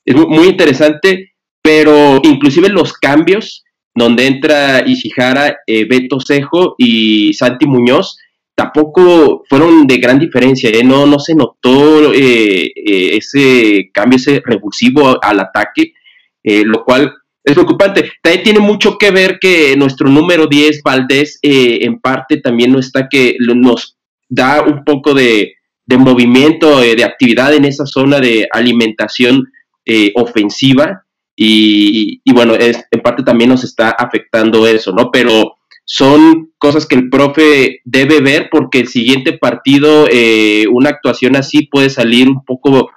es 0.05 0.15
muy 0.15 0.47
interesante, 0.47 1.33
pero 1.61 2.21
inclusive 2.23 2.69
los 2.69 2.93
cambios 2.93 3.63
donde 3.93 4.27
entra 4.27 4.83
Ishihara, 4.85 5.57
eh, 5.65 5.85
Beto 5.85 6.19
Cejo 6.19 6.75
y 6.77 7.33
Santi 7.33 7.65
Muñoz, 7.65 8.17
tampoco 8.57 9.43
fueron 9.47 9.85
de 9.85 9.97
gran 9.97 10.17
diferencia, 10.17 10.71
¿eh? 10.71 10.83
no, 10.83 11.05
no 11.05 11.19
se 11.19 11.35
notó 11.35 12.11
eh, 12.11 12.71
ese 12.75 13.91
cambio, 13.93 14.17
ese 14.17 14.41
revulsivo 14.43 15.23
al 15.23 15.39
ataque, 15.39 15.93
lo 16.43 16.83
cual 16.83 17.13
es 17.43 17.53
preocupante. 17.53 18.11
También 18.21 18.43
tiene 18.43 18.59
mucho 18.59 18.97
que 18.97 19.11
ver 19.11 19.37
que 19.39 19.75
nuestro 19.77 20.09
número 20.09 20.47
10, 20.47 20.81
Valdés, 20.81 21.39
en 21.41 21.99
parte 21.99 22.37
también 22.37 22.71
no 22.71 22.79
está 22.79 23.07
que 23.09 23.35
nos 23.39 23.97
da 24.27 24.63
un 24.63 24.83
poco 24.83 25.13
de, 25.13 25.53
de 25.85 25.97
movimiento, 25.97 26.79
de 26.79 27.03
actividad 27.03 27.53
en 27.53 27.65
esa 27.65 27.85
zona 27.85 28.19
de 28.19 28.47
alimentación 28.51 29.51
ofensiva 30.15 31.03
y, 31.39 32.19
bueno, 32.33 32.55
es, 32.55 32.83
en 32.89 33.01
parte 33.01 33.21
también 33.21 33.51
nos 33.51 33.63
está 33.63 33.91
afectando 33.91 34.65
eso, 34.65 34.91
¿no? 34.91 35.11
Pero 35.11 35.56
son 35.89 36.51
cosas 36.57 36.85
que 36.85 36.95
el 36.95 37.09
profe 37.09 37.79
debe 37.85 38.19
ver 38.19 38.49
porque 38.51 38.79
el 38.79 38.89
siguiente 38.89 39.37
partido, 39.37 40.05
eh, 40.11 40.65
una 40.69 40.89
actuación 40.89 41.37
así 41.37 41.65
puede 41.65 41.89
salir 41.89 42.27
un 42.27 42.43
poco, 42.43 42.89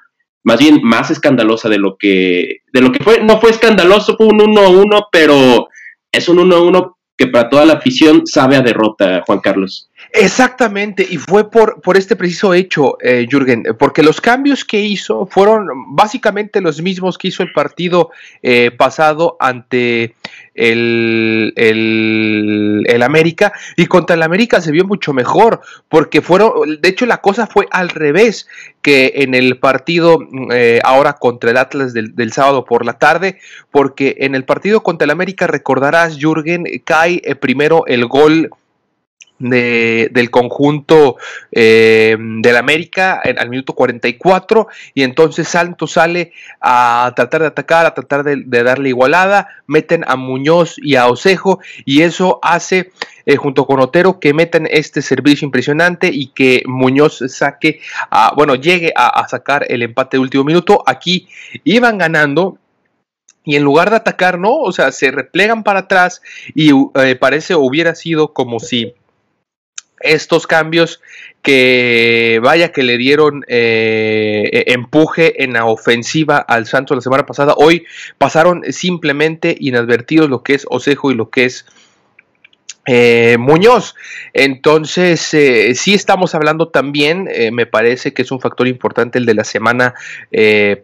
más 0.42 0.58
bien 0.58 0.80
más 0.82 1.08
escandalosa 1.12 1.68
de 1.68 1.78
lo 1.78 1.96
que, 1.96 2.62
de 2.72 2.80
lo 2.80 2.90
que 2.90 3.04
fue. 3.04 3.22
No 3.22 3.40
fue 3.40 3.50
escandaloso, 3.50 4.16
fue 4.16 4.26
un 4.26 4.40
1-1, 4.40 5.06
pero 5.12 5.68
es 6.10 6.28
un 6.28 6.38
1-1 6.38 6.96
que 7.16 7.28
para 7.28 7.48
toda 7.48 7.64
la 7.64 7.74
afición 7.74 8.26
sabe 8.26 8.56
a 8.56 8.62
derrota, 8.62 9.22
Juan 9.24 9.40
Carlos. 9.40 9.90
Exactamente, 10.12 11.06
y 11.08 11.18
fue 11.18 11.50
por, 11.50 11.82
por 11.82 11.96
este 11.96 12.16
preciso 12.16 12.54
hecho, 12.54 12.96
eh, 13.02 13.26
Jürgen, 13.30 13.62
porque 13.78 14.02
los 14.02 14.20
cambios 14.22 14.64
que 14.64 14.80
hizo 14.80 15.26
fueron 15.26 15.66
básicamente 15.94 16.62
los 16.62 16.82
mismos 16.82 17.18
que 17.18 17.28
hizo 17.28 17.42
el 17.42 17.52
partido 17.52 18.10
eh, 18.42 18.70
pasado 18.70 19.36
ante 19.38 20.16
el, 20.60 21.52
el, 21.56 23.02
América, 23.02 23.52
y 23.76 23.86
contra 23.86 24.14
el 24.14 24.22
América 24.22 24.60
se 24.60 24.70
vio 24.70 24.84
mucho 24.84 25.12
mejor, 25.12 25.60
porque 25.88 26.20
fueron, 26.20 26.80
de 26.80 26.88
hecho 26.88 27.06
la 27.06 27.22
cosa 27.22 27.46
fue 27.46 27.66
al 27.70 27.88
revés 27.88 28.46
que 28.82 29.12
en 29.16 29.34
el 29.34 29.58
partido 29.58 30.18
eh, 30.52 30.80
ahora 30.84 31.14
contra 31.14 31.50
el 31.50 31.56
Atlas 31.56 31.92
del, 31.94 32.14
del, 32.14 32.32
sábado 32.32 32.64
por 32.64 32.84
la 32.84 32.94
tarde, 32.94 33.38
porque 33.70 34.16
en 34.20 34.34
el 34.34 34.44
partido 34.44 34.82
contra 34.82 35.06
el 35.06 35.10
América 35.10 35.46
recordarás, 35.46 36.18
Jürgen, 36.18 36.64
cae 36.84 37.22
primero 37.40 37.86
el 37.86 38.06
gol 38.06 38.50
del 39.40 40.30
conjunto 40.30 41.16
eh, 41.50 42.16
del 42.18 42.56
América 42.56 43.20
al 43.24 43.48
minuto 43.48 43.72
44 43.72 44.68
y 44.94 45.02
entonces 45.02 45.48
Santos 45.48 45.92
sale 45.92 46.32
a 46.60 47.12
tratar 47.16 47.40
de 47.40 47.46
atacar, 47.48 47.86
a 47.86 47.94
tratar 47.94 48.22
de, 48.22 48.44
darle 48.62 48.90
igualada, 48.90 49.48
meten 49.66 50.04
a 50.06 50.16
Muñoz 50.16 50.76
y 50.76 50.96
a 50.96 51.08
Osejo 51.08 51.58
y 51.86 52.02
eso 52.02 52.38
hace 52.42 52.92
eh, 53.24 53.36
junto 53.36 53.66
con 53.66 53.80
Otero 53.80 54.20
que 54.20 54.34
meten 54.34 54.68
este 54.70 55.00
servicio 55.02 55.46
impresionante 55.46 56.10
y 56.12 56.28
que 56.28 56.62
Muñoz 56.66 57.22
saque, 57.28 57.80
a, 58.10 58.34
bueno, 58.36 58.54
llegue 58.54 58.92
a, 58.94 59.26
sacar 59.28 59.64
el 59.68 59.82
empate 59.82 60.16
de 60.16 60.22
último 60.22 60.44
minuto. 60.44 60.82
Aquí 60.86 61.28
iban 61.64 61.98
ganando 61.98 62.58
y 63.44 63.56
en 63.56 63.62
lugar 63.62 63.90
de 63.90 63.96
atacar, 63.96 64.38
no, 64.38 64.54
o 64.56 64.70
sea, 64.70 64.92
se 64.92 65.10
replegan 65.10 65.64
para 65.64 65.80
atrás 65.80 66.20
y 66.54 66.72
eh, 66.94 67.16
parece 67.16 67.54
hubiera 67.54 67.94
sido 67.94 68.34
como 68.34 68.60
si 68.60 68.94
estos 70.00 70.46
cambios 70.46 71.00
que 71.42 72.40
vaya 72.42 72.72
que 72.72 72.82
le 72.82 72.98
dieron 72.98 73.44
eh, 73.48 74.48
e, 74.52 74.72
empuje 74.72 75.42
en 75.42 75.54
la 75.54 75.66
ofensiva 75.66 76.38
al 76.38 76.66
Santos 76.66 76.96
la 76.96 77.02
semana 77.02 77.26
pasada, 77.26 77.54
hoy 77.56 77.86
pasaron 78.18 78.62
simplemente 78.70 79.56
inadvertidos 79.58 80.28
lo 80.28 80.42
que 80.42 80.54
es 80.54 80.66
Osejo 80.68 81.10
y 81.10 81.14
lo 81.14 81.30
que 81.30 81.44
es 81.46 81.64
eh, 82.86 83.36
Muñoz. 83.38 83.94
Entonces, 84.32 85.34
eh, 85.34 85.74
sí 85.74 85.92
estamos 85.92 86.34
hablando 86.34 86.68
también, 86.68 87.28
eh, 87.30 87.50
me 87.50 87.66
parece 87.66 88.14
que 88.14 88.22
es 88.22 88.32
un 88.32 88.40
factor 88.40 88.66
importante 88.66 89.18
el 89.18 89.26
de 89.26 89.34
la 89.34 89.44
semana 89.44 89.94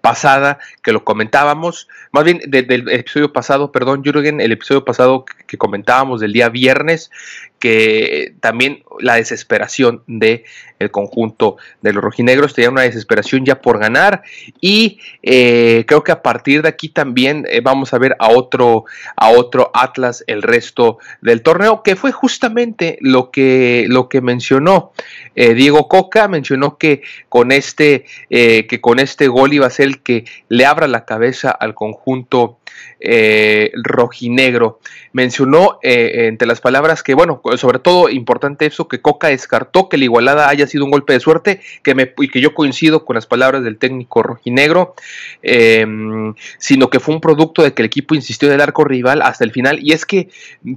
pasada, 0.03 0.59
que 0.83 0.93
lo 0.93 1.05
comentábamos, 1.05 1.89
más 2.13 2.25
bien 2.25 2.41
del 2.47 2.91
episodio 2.91 3.33
pasado, 3.33 3.73
perdón, 3.73 4.03
Jürgen, 4.05 4.41
el 4.41 4.53
episodio 4.53 4.85
pasado 4.85 5.25
que 5.25 5.57
comentábamos 5.57 6.21
del 6.21 6.33
día 6.33 6.49
viernes, 6.49 7.11
que 7.59 8.35
también 8.41 8.83
la 9.01 9.17
desesperación 9.17 10.03
de 10.07 10.45
el 10.79 10.91
conjunto 10.91 11.57
de 11.81 11.95
los 11.95 12.05
rojinegros 12.05 12.53
tenía 12.53 12.71
una 12.71 12.83
desesperación 12.83 13.47
ya 13.47 13.63
por 13.63 13.79
ganar 13.79 14.23
y 14.61 14.99
creo 15.23 16.05
que 16.05 16.13
a 16.13 16.23
partir 16.23 16.61
de 16.61 16.69
aquí 16.69 16.91
también 16.91 17.47
vamos 17.63 17.95
a 17.95 17.99
ver 17.99 18.15
a 18.19 18.29
otro 18.29 18.85
a 19.17 19.31
otro 19.31 19.71
Atlas 19.73 20.23
el 20.27 20.43
resto 20.43 20.99
del 21.23 21.41
torneo 21.41 21.83
que 21.83 21.97
fue 21.97 22.13
justamente 22.13 22.99
lo 23.01 23.31
que, 23.31 23.87
lo 23.89 24.11
que 24.11 24.21
mencionó 24.21 24.93
eh, 25.35 25.55
Diego 25.55 25.87
Coca, 25.87 26.29
mencionó 26.29 26.79
que 26.79 27.03
con, 27.29 27.53
este, 27.53 28.07
eh, 28.31 28.67
que 28.67 28.81
con 28.81 28.99
este 28.99 29.29
gol 29.29 29.53
iba 29.53 29.67
a 29.67 29.71
ser 29.71 29.87
el 29.87 30.03
que 30.03 30.25
le 30.49 30.65
abra 30.65 30.89
la 30.89 31.05
cabeza 31.05 31.51
al 31.51 31.75
conjunto 31.75 32.59
eh, 33.01 33.71
rojinegro. 33.75 34.81
Mencionó 35.13 35.79
entre 35.83 36.49
las 36.49 36.61
palabras 36.61 37.03
que, 37.03 37.15
bueno, 37.15 37.41
sobre 37.57 37.79
todo 37.79 38.09
importante 38.09 38.67
eso, 38.67 38.89
que 38.89 39.01
Coca 39.01 39.29
descartó 39.29 39.89
que 39.89 39.97
la 39.97 40.05
igualada 40.05 40.49
haya 40.49 40.67
sido 40.67 40.85
un 40.85 40.91
golpe 40.91 41.13
de 41.13 41.21
suerte, 41.21 41.61
que 41.83 41.95
me, 41.95 42.13
y 42.19 42.29
que 42.29 42.41
yo 42.41 42.55
coincido 42.55 43.05
con 43.05 43.15
las 43.15 43.27
palabras 43.27 43.63
del 43.63 43.79
técnico 43.79 44.23
rojinegro, 44.23 44.95
em, 45.43 46.35
sino 46.59 46.91
que 46.91 47.01
fue 47.01 47.15
un 47.15 47.21
producto 47.21 47.63
de 47.63 47.73
que 47.73 47.83
el 47.83 47.87
equipo 47.87 48.15
insistió 48.15 48.49
en 48.49 48.55
el 48.55 48.61
arco 48.61 48.85
rival 48.85 49.23
hasta 49.23 49.45
el 49.45 49.53
final. 49.53 49.79
Y 49.83 49.93
es 49.93 50.05
que 50.05 50.29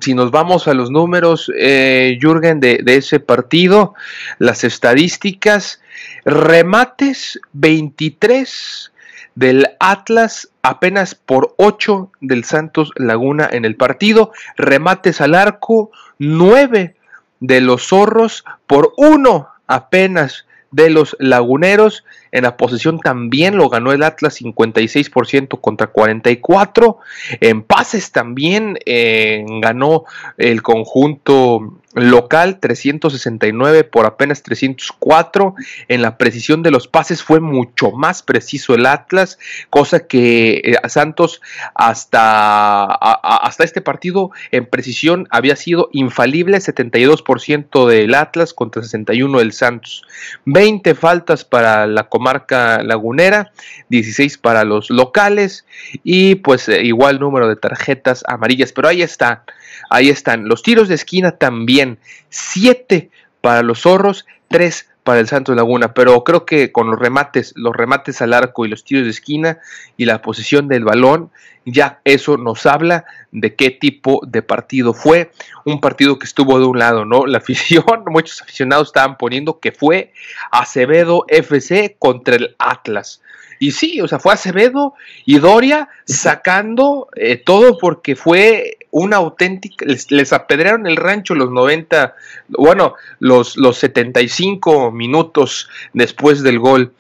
si 0.02 0.14
nos 0.14 0.32
vamos 0.32 0.68
a 0.68 0.74
los 0.74 0.92
números, 0.92 1.52
eh, 1.58 2.18
Jürgen, 2.22 2.60
de, 2.60 2.82
ese 2.86 3.20
partido, 3.20 3.94
las 4.38 4.64
estadísticas, 4.64 5.82
remates 6.26 7.40
23 7.54 8.92
del 9.40 9.68
Atlas, 9.80 10.50
apenas 10.64 11.16
por 11.16 11.54
8 11.56 12.12
del 12.20 12.44
Santos 12.44 12.92
Laguna 12.98 13.48
en 13.50 13.64
el 13.64 13.78
partido, 13.78 14.34
remates 14.58 15.22
al 15.22 15.34
arco, 15.34 15.92
9 16.18 16.98
de 17.40 17.62
los 17.62 17.88
zorros 17.88 18.44
por 18.68 18.92
1 18.98 19.48
apenas 19.66 20.46
de 20.72 20.90
los 20.90 21.16
laguneros. 21.20 22.04
En 22.32 22.44
la 22.44 22.58
posición 22.58 23.00
también 23.00 23.58
lo 23.58 23.70
ganó 23.70 23.92
el 23.92 24.04
Atlas 24.04 24.42
56% 24.42 25.60
contra 25.62 25.88
44. 25.88 26.98
En 27.42 27.64
pases 27.64 28.12
también 28.12 28.78
eh, 28.86 29.44
ganó 29.62 30.06
el 30.38 30.62
conjunto 30.62 31.80
local 31.94 32.60
369 32.60 33.84
por 33.84 34.06
apenas 34.06 34.44
304. 34.44 35.56
En 35.88 36.02
la 36.02 36.18
precisión 36.18 36.62
de 36.64 36.72
los 36.72 36.88
pases 36.88 37.24
fue 37.24 37.40
mucho 37.40 37.92
más 37.92 38.22
preciso 38.22 38.76
el 38.76 38.86
Atlas, 38.86 39.40
cosa 39.70 40.08
que 40.08 40.62
eh, 40.64 40.90
Santos 40.90 41.42
hasta, 41.74 42.86
hasta 42.86 43.64
este 43.64 43.82
partido 43.82 44.32
en 44.52 44.66
precisión 44.66 45.28
había 45.32 45.56
sido 45.56 45.90
infalible, 45.92 46.58
72% 46.58 47.88
del 47.88 48.16
Atlas 48.16 48.54
contra 48.54 48.84
61 48.84 49.40
del 49.40 49.54
Santos. 49.54 50.04
20 50.46 50.96
faltas 50.96 51.46
para 51.46 51.88
la 51.88 52.04
comarca 52.20 52.84
lagunera, 52.84 53.52
16 53.88 54.38
para 54.40 54.66
los 54.66 54.90
locales 54.90 55.66
y 56.04 56.36
pues 56.36 56.68
eh, 56.68 56.84
igual 56.84 57.20
número 57.20 57.48
de 57.48 57.56
tarjetas 57.56 58.24
amarillas, 58.28 58.74
pero 58.74 58.90
ahí 58.90 59.02
está 59.02 59.46
Ahí 59.90 60.10
están 60.10 60.48
los 60.48 60.64
tiros 60.64 60.88
de 60.88 60.96
esquina 60.96 61.32
también. 61.32 62.00
Siete 62.30 63.10
para 63.42 63.64
los 63.64 63.82
zorros, 63.82 64.26
tres 64.48 64.88
para 65.04 65.20
el 65.20 65.28
Santos 65.28 65.56
Laguna, 65.56 65.94
pero 65.94 66.24
creo 66.24 66.46
que 66.46 66.72
con 66.72 66.92
los 66.92 67.00
remates, 67.00 67.54
los 67.56 67.76
remates 67.76 68.22
al 68.22 68.34
arco 68.34 68.66
y 68.66 68.70
los 68.70 68.84
tiros 68.84 69.06
de 69.06 69.10
esquina 69.10 69.58
y 69.98 70.06
la 70.06 70.22
posición 70.22 70.68
del 70.68 70.84
balón, 70.84 71.32
ya 71.74 72.02
eso 72.04 72.38
nos 72.38 72.66
habla 72.66 73.06
de 73.32 73.56
qué 73.56 73.72
tipo 73.72 74.22
de 74.26 74.42
partido 74.42 74.94
fue. 74.94 75.32
Un 75.66 75.80
partido 75.80 76.20
que 76.20 76.26
estuvo 76.26 76.60
de 76.60 76.66
un 76.66 76.80
lado, 76.80 77.06
¿no? 77.06 77.26
La 77.26 77.38
afición, 77.40 77.84
muchos 78.08 78.42
aficionados 78.42 78.90
estaban 78.90 79.18
poniendo 79.18 79.60
que 79.60 79.72
fue 79.72 80.14
Acevedo 80.52 81.26
FC 81.28 81.96
contra 82.00 82.36
el 82.36 82.56
Atlas. 82.60 83.22
Y 83.60 83.72
sí, 83.72 84.00
o 84.00 84.08
sea, 84.08 84.20
fue 84.20 84.34
Acevedo 84.34 84.94
y 85.26 85.38
Doria 85.40 85.90
sacando 86.06 87.10
eh, 87.16 87.36
todo 87.36 87.78
porque 87.78 88.16
fue 88.16 88.78
una 88.92 89.18
auténtica, 89.18 89.86
les, 89.86 90.34
apedrearon 90.34 90.88
el 90.88 90.96
rancho 90.96 91.36
los 91.36 91.52
90, 91.52 92.16
bueno, 92.48 92.96
los, 93.20 93.58
los 93.58 93.78
75 93.78 94.92
minutos 94.92 95.70
después 95.94 96.42
del 96.42 96.58
gol 96.58 96.94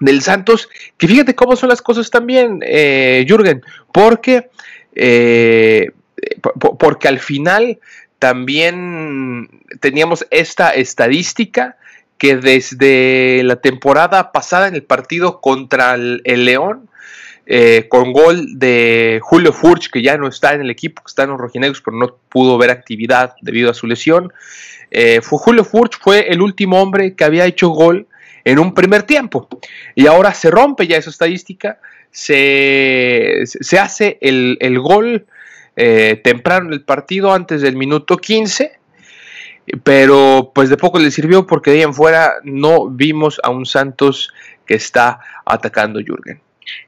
del 0.00 0.22
Santos, 0.22 0.68
que 0.96 1.08
fíjate 1.08 1.34
cómo 1.34 1.56
son 1.56 1.68
las 1.68 1.82
cosas 1.82 2.10
también, 2.10 2.60
eh, 2.62 3.24
Jürgen, 3.28 3.62
porque, 3.92 4.50
eh, 4.94 5.92
porque 6.78 7.08
al 7.08 7.18
final 7.18 7.78
también 8.18 9.48
teníamos 9.80 10.26
esta 10.30 10.70
estadística 10.70 11.76
que 12.22 12.36
desde 12.36 13.42
la 13.42 13.56
temporada 13.56 14.30
pasada 14.30 14.68
en 14.68 14.76
el 14.76 14.84
partido 14.84 15.40
contra 15.40 15.94
el, 15.94 16.22
León, 16.44 16.88
eh, 17.46 17.86
con 17.88 18.12
gol 18.12 18.60
de 18.60 19.18
Julio 19.20 19.52
Furch, 19.52 19.90
que 19.90 20.02
ya 20.02 20.16
no 20.16 20.28
está 20.28 20.54
en 20.54 20.60
el 20.60 20.70
equipo, 20.70 21.02
que 21.02 21.08
está 21.08 21.24
en 21.24 21.30
los 21.30 21.40
rojinegros, 21.40 21.80
pero 21.80 21.96
no 21.96 22.14
pudo 22.28 22.58
ver 22.58 22.70
actividad 22.70 23.34
debido 23.40 23.72
a 23.72 23.74
su 23.74 23.88
lesión. 23.88 24.32
Eh, 24.92 25.20
fue, 25.20 25.40
Julio 25.40 25.64
Furch 25.64 25.98
fue 25.98 26.28
el 26.28 26.42
último 26.42 26.80
hombre 26.80 27.16
que 27.16 27.24
había 27.24 27.44
hecho 27.46 27.70
gol 27.70 28.06
en 28.44 28.58
un 28.58 28.74
primer 28.74 29.04
tiempo. 29.04 29.48
Y 29.94 30.06
ahora 30.06 30.34
se 30.34 30.50
rompe 30.50 30.86
ya 30.86 30.96
esa 30.96 31.10
estadística, 31.10 31.78
se, 32.10 33.42
se 33.44 33.78
hace 33.78 34.18
el, 34.20 34.78
gol 34.78 35.26
eh, 35.76 36.20
temprano 36.22 36.68
en 36.68 36.74
el 36.74 36.82
partido, 36.82 37.32
antes 37.32 37.62
del 37.62 37.76
minuto 37.76 38.16
15 38.16 38.80
pero 39.84 40.50
pues 40.52 40.70
de 40.70 40.76
poco 40.76 40.98
le 40.98 41.12
sirvió 41.12 41.46
porque 41.46 41.70
de 41.70 41.76
ahí 41.76 41.82
en 41.84 41.94
fuera 41.94 42.32
no 42.42 42.90
vimos 42.90 43.40
a 43.44 43.50
un 43.50 43.64
Santos 43.64 44.32
que 44.66 44.74
está 44.74 45.20
atacando 45.46 46.00
Jürgen. 46.00 46.40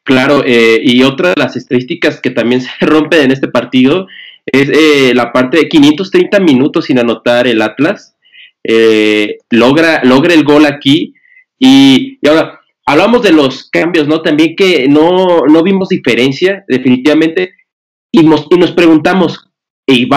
Claro, 0.02 0.42
eh, 0.44 0.80
y 0.82 1.04
otra 1.04 1.28
de 1.28 1.34
las 1.36 1.54
estadísticas 1.54 2.20
que 2.20 2.30
también 2.30 2.62
se 2.62 2.70
rompe 2.80 3.22
en 3.22 3.30
este 3.30 3.46
partido 3.46 4.08
es 4.44 4.68
eh, 4.70 5.12
la 5.14 5.32
parte 5.32 5.58
de 5.58 5.68
530 5.68 6.40
minutos 6.40 6.86
sin 6.86 6.98
anotar 6.98 7.46
el 7.46 7.62
Atlas. 7.62 8.16
Logra, 9.50 10.02
logra 10.02 10.34
el 10.34 10.42
gol 10.42 10.66
aquí. 10.66 11.14
Y, 11.58 12.18
ahora, 12.26 12.60
hablamos 12.86 13.22
de 13.22 13.32
los 13.32 13.70
cambios, 13.70 14.06
¿no? 14.06 14.22
También 14.22 14.54
que 14.56 14.88
no, 14.88 15.46
no 15.46 15.62
vimos 15.62 15.88
diferencia, 15.88 16.64
definitivamente. 16.68 17.54
Y 18.10 18.22
nos, 18.22 18.46
y 18.50 18.56
nos 18.56 18.72
preguntamos, 18.72 19.50
e 19.86 20.08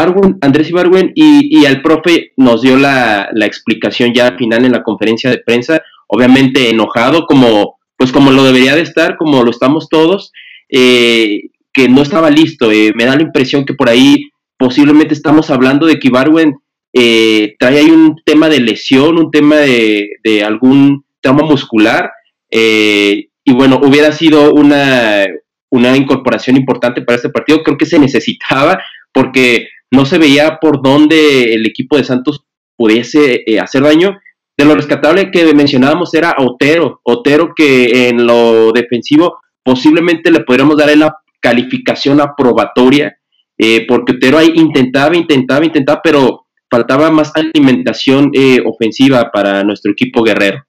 Andrés 0.42 0.70
Ibarwen, 0.70 1.12
y, 1.16 1.60
y 1.60 1.66
el 1.66 1.82
profe 1.82 2.32
nos 2.38 2.62
dio 2.62 2.78
la, 2.78 3.30
explicación 3.42 4.14
ya 4.14 4.28
al 4.28 4.38
final 4.38 4.66
en 4.66 4.72
la 4.72 4.84
conferencia 4.84 5.30
de 5.30 5.40
prensa, 5.40 5.82
obviamente 6.08 6.70
enojado, 6.70 7.26
como, 7.26 7.78
pues 7.98 8.12
como 8.12 8.32
lo 8.32 8.44
debería 8.44 8.76
de 8.76 8.82
estar, 8.82 9.18
como 9.18 9.44
lo 9.44 9.52
estamos 9.52 9.90
todos, 9.90 10.32
eh, 10.70 11.50
que 11.74 11.90
no 11.90 12.02
estaba 12.02 12.30
listo. 12.30 12.72
Eh, 12.72 12.94
me 12.96 13.06
da 13.06 13.16
la 13.16 13.24
impresión 13.24 13.66
que 13.66 13.74
por 13.74 13.90
ahí 13.90 14.30
posiblemente 14.58 15.14
estamos 15.14 15.50
hablando 15.50 15.86
de 15.86 16.00
que 16.00 16.08
Ibarwen 16.08 16.56
eh, 16.94 17.56
trae 17.60 17.80
ahí 17.80 17.90
un 17.90 18.16
tema 18.26 18.50
de 18.50 18.62
lesión, 18.62 19.18
un 19.18 19.32
tema 19.32 19.58
de, 19.58 20.12
de 20.24 20.44
algún 20.44 21.04
trauma 21.28 21.44
muscular, 21.44 22.12
y 22.50 23.54
bueno, 23.54 23.80
hubiera 23.84 24.12
sido 24.12 24.54
una, 24.54 25.26
una 25.70 25.96
incorporación 25.96 26.58
importante 26.58 27.02
para 27.02 27.18
este 27.18 27.30
partido, 27.30 27.64
creo 27.64 27.78
que 27.78 27.86
se 27.86 28.00
necesitaba, 28.00 28.82
porque 29.12 29.68
no 29.92 30.06
se 30.06 30.18
veía 30.18 30.58
por 30.60 30.82
dónde 30.82 31.54
el 31.54 31.66
equipo 31.66 31.98
de 31.98 32.04
Santos 32.04 32.44
pudiese 32.76 33.44
eh, 33.46 33.60
hacer 33.60 33.84
daño. 33.84 34.20
De 34.58 34.66
lo 34.66 34.76
rescatable 34.76 35.30
que 35.32 35.54
mencionábamos 35.54 36.14
era 36.14 36.36
Otero, 36.40 37.00
Otero 37.04 37.54
que 37.56 38.10
en 38.10 38.26
lo 38.26 38.72
defensivo 38.72 39.40
posiblemente 39.64 40.32
le 40.32 40.42
podríamos 40.42 40.78
dar 40.78 40.96
la 40.98 41.16
calificación 41.40 42.22
aprobatoria, 42.22 43.18
eh, 43.58 43.86
porque 43.88 44.14
Otero 44.14 44.38
ahí 44.38 44.52
intentaba, 44.56 45.16
intentaba, 45.16 45.66
intentaba, 45.66 46.02
pero 46.04 46.46
faltaba 46.70 47.12
más 47.12 47.32
alimentación 47.36 48.32
eh, 48.34 48.60
ofensiva 48.66 49.30
para 49.32 49.64
nuestro 49.64 49.92
equipo 49.92 50.24
guerrero. 50.24 50.64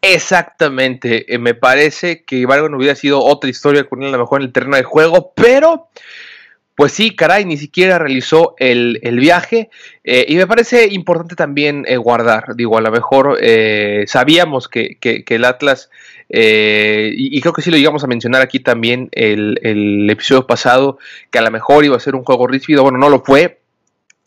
Exactamente, 0.00 1.26
me 1.38 1.54
parece 1.54 2.22
que 2.24 2.46
no 2.46 2.76
hubiera 2.76 2.94
sido 2.94 3.22
otra 3.22 3.50
historia 3.50 3.84
con 3.84 4.02
él 4.02 4.08
a 4.08 4.12
lo 4.12 4.18
mejor 4.18 4.40
en 4.40 4.46
el 4.46 4.52
terreno 4.52 4.76
de 4.76 4.84
juego, 4.84 5.32
pero 5.34 5.88
pues 6.78 6.92
sí, 6.92 7.16
caray, 7.16 7.44
ni 7.44 7.56
siquiera 7.56 7.98
realizó 7.98 8.54
el, 8.56 9.00
viaje. 9.18 9.68
Eh, 10.04 10.26
y 10.28 10.36
me 10.36 10.46
parece 10.46 10.86
importante 10.86 11.34
también 11.34 11.84
eh, 11.88 11.96
guardar, 11.96 12.54
digo, 12.54 12.78
a 12.78 12.80
lo 12.80 12.92
mejor 12.92 13.36
eh, 13.42 14.04
sabíamos 14.06 14.68
que, 14.68 14.96
el 15.02 15.44
Atlas, 15.44 15.90
y, 16.28 17.40
creo 17.40 17.52
que 17.52 17.62
sí 17.62 17.72
lo 17.72 17.76
llegamos 17.76 18.04
a 18.04 18.06
mencionar 18.06 18.42
aquí 18.42 18.60
también 18.60 19.08
el, 19.10 19.58
el, 19.64 20.08
episodio 20.08 20.46
pasado, 20.46 20.98
que 21.32 21.40
a 21.40 21.42
lo 21.42 21.50
mejor 21.50 21.84
iba 21.84 21.96
a 21.96 22.00
ser 22.00 22.14
un 22.14 22.22
juego 22.22 22.46
rígido, 22.46 22.84
bueno, 22.84 22.98
no 22.98 23.08
lo 23.08 23.24
fue. 23.24 23.58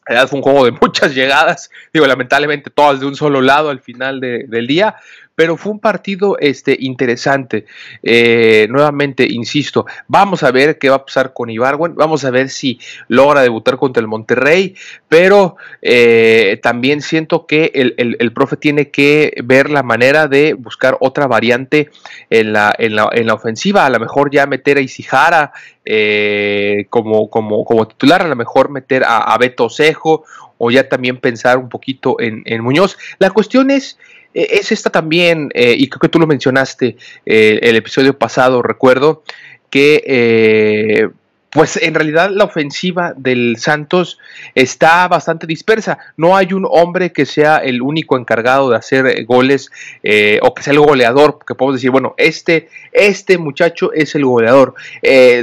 Fue 0.06 0.38
un 0.38 0.42
juego 0.42 0.66
de 0.66 0.72
muchas 0.82 1.16
llegadas, 1.16 1.72
digo, 1.94 2.06
lamentablemente 2.06 2.70
todas 2.70 3.00
de 3.00 3.06
un 3.06 3.16
solo 3.16 3.40
lado 3.40 3.70
al 3.70 3.80
final 3.80 4.20
del 4.20 4.68
día, 4.68 4.98
pero 5.42 5.58
fue 5.58 5.72
un 5.72 5.80
partido 5.80 6.38
este, 6.38 6.78
interesante. 6.80 7.66
Eh, 8.04 8.68
nuevamente, 8.70 9.26
insisto, 9.28 9.88
vamos 10.08 10.44
a 10.44 10.52
ver 10.52 10.78
qué 10.78 10.88
va 10.88 10.98
a 10.98 11.06
pasar 11.06 11.34
con 11.34 11.50
Ibarwen, 11.50 11.96
vamos 11.96 12.24
a 12.26 12.30
ver 12.30 12.50
si 12.50 12.80
logra 13.08 13.42
debutar 13.42 13.78
contra 13.78 14.02
el 14.02 14.08
Monterrey, 14.08 14.76
pero 15.10 15.56
eh, 15.82 16.60
también 16.62 17.02
siento 17.02 17.48
que 17.48 17.72
el, 17.74 18.34
profe 18.34 18.56
tiene 18.56 18.92
que 18.92 19.34
ver 19.44 19.72
la 19.72 19.82
manera 19.82 20.28
de 20.28 20.54
buscar 20.54 20.96
otra 21.00 21.26
variante 21.26 21.90
en 22.30 22.54
la, 22.54 22.72
en 22.78 22.96
la, 22.96 23.34
ofensiva, 23.34 23.88
a 23.88 23.90
lo 23.90 24.00
mejor 24.00 24.30
ya 24.30 24.46
meter 24.46 24.78
a 24.78 24.82
Isijara 24.82 25.54
eh, 25.84 26.86
como, 26.92 27.32
como, 27.32 27.66
como 27.66 27.88
titular, 27.88 28.22
a 28.22 28.28
lo 28.28 28.36
mejor 28.36 28.70
meter 28.70 29.04
a, 29.08 29.36
Beto 29.40 29.72
Cejo 29.72 30.24
o 30.64 30.70
ya 30.70 30.88
también 30.88 31.18
pensar 31.18 31.58
un 31.58 31.70
poquito 31.70 32.20
en, 32.20 32.44
en 32.46 32.62
Muñoz. 32.62 32.96
La 33.18 33.32
cuestión 33.32 33.72
es 33.72 33.98
e, 34.34 34.48
es 34.60 34.72
esta 34.72 34.90
también, 34.90 35.50
eh, 35.54 35.76
y 35.78 35.90
creo 35.90 36.00
que 36.00 36.10
tú 36.10 36.20
lo 36.20 36.28
mencionaste 36.28 36.98
eh, 37.26 37.60
el 37.64 37.76
episodio 37.76 38.18
pasado, 38.18 38.62
recuerdo, 38.62 39.24
que 39.72 40.04
eh, 40.06 41.10
pues 41.50 41.78
en 41.82 41.96
realidad 41.96 42.30
la 42.30 42.44
ofensiva 42.44 43.14
del 43.18 43.58
Santos 43.58 44.20
está 44.54 45.08
bastante 45.08 45.48
dispersa. 45.48 45.98
No 46.16 46.38
hay 46.38 46.54
un 46.54 46.66
hombre 46.70 47.12
que 47.12 47.26
sea 47.26 47.58
el 47.58 47.82
único 47.82 48.18
encargado 48.18 48.70
de 48.70 48.78
hacer 48.78 49.26
goles 49.26 49.70
o 50.42 50.54
que 50.54 50.64
sea 50.64 50.72
el 50.72 50.80
goleador, 50.80 51.40
que 51.46 51.56
podemos 51.56 51.76
decir, 51.76 51.92
bueno, 51.92 52.16
este, 52.16 52.70
este 52.94 53.38
muchacho 53.38 53.92
es 53.92 54.16
el 54.16 54.24
goleador. 54.24 54.76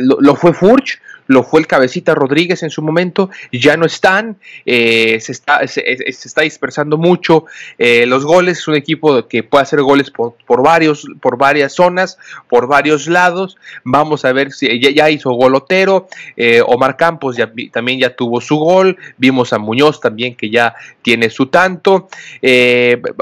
Lo, 0.00 0.16
lo, 0.18 0.34
fue 0.34 0.54
Furch, 0.54 0.98
lo 1.28 1.42
fue 1.44 1.60
el 1.60 1.66
Cabecita 1.66 2.14
Rodríguez 2.14 2.62
en 2.62 2.70
su 2.70 2.82
momento, 2.82 3.30
ya 3.52 3.76
no 3.76 3.84
están, 3.86 4.38
eh, 4.64 5.20
se, 5.20 5.32
está, 5.32 5.66
se, 5.68 5.82
está 6.08 6.40
dispersando 6.40 6.96
mucho 6.96 7.44
eh, 7.76 8.06
los 8.06 8.24
goles, 8.24 8.58
es 8.58 8.68
un 8.68 8.74
equipo 8.74 9.28
que 9.28 9.42
puede 9.42 9.62
hacer 9.62 9.82
goles 9.82 10.10
por, 10.10 10.62
varios, 10.62 11.06
por 11.20 11.36
varias 11.36 11.74
zonas, 11.74 12.18
por 12.48 12.66
varios 12.66 13.06
lados, 13.06 13.58
vamos 13.84 14.24
a 14.24 14.32
ver 14.32 14.52
si 14.52 14.80
ya, 14.80 15.10
hizo 15.10 15.30
golotero, 15.32 16.08
eh, 16.36 16.62
Omar 16.66 16.96
Campos 16.96 17.36
ya, 17.36 17.52
también 17.72 18.00
ya 18.00 18.16
tuvo 18.16 18.40
su 18.40 18.56
gol, 18.56 18.96
vimos 19.18 19.52
a 19.52 19.58
Muñoz 19.58 20.00
también 20.00 20.34
que 20.34 20.48
ya 20.48 20.74
tiene 21.02 21.28
su 21.28 21.46
tanto, 21.46 22.08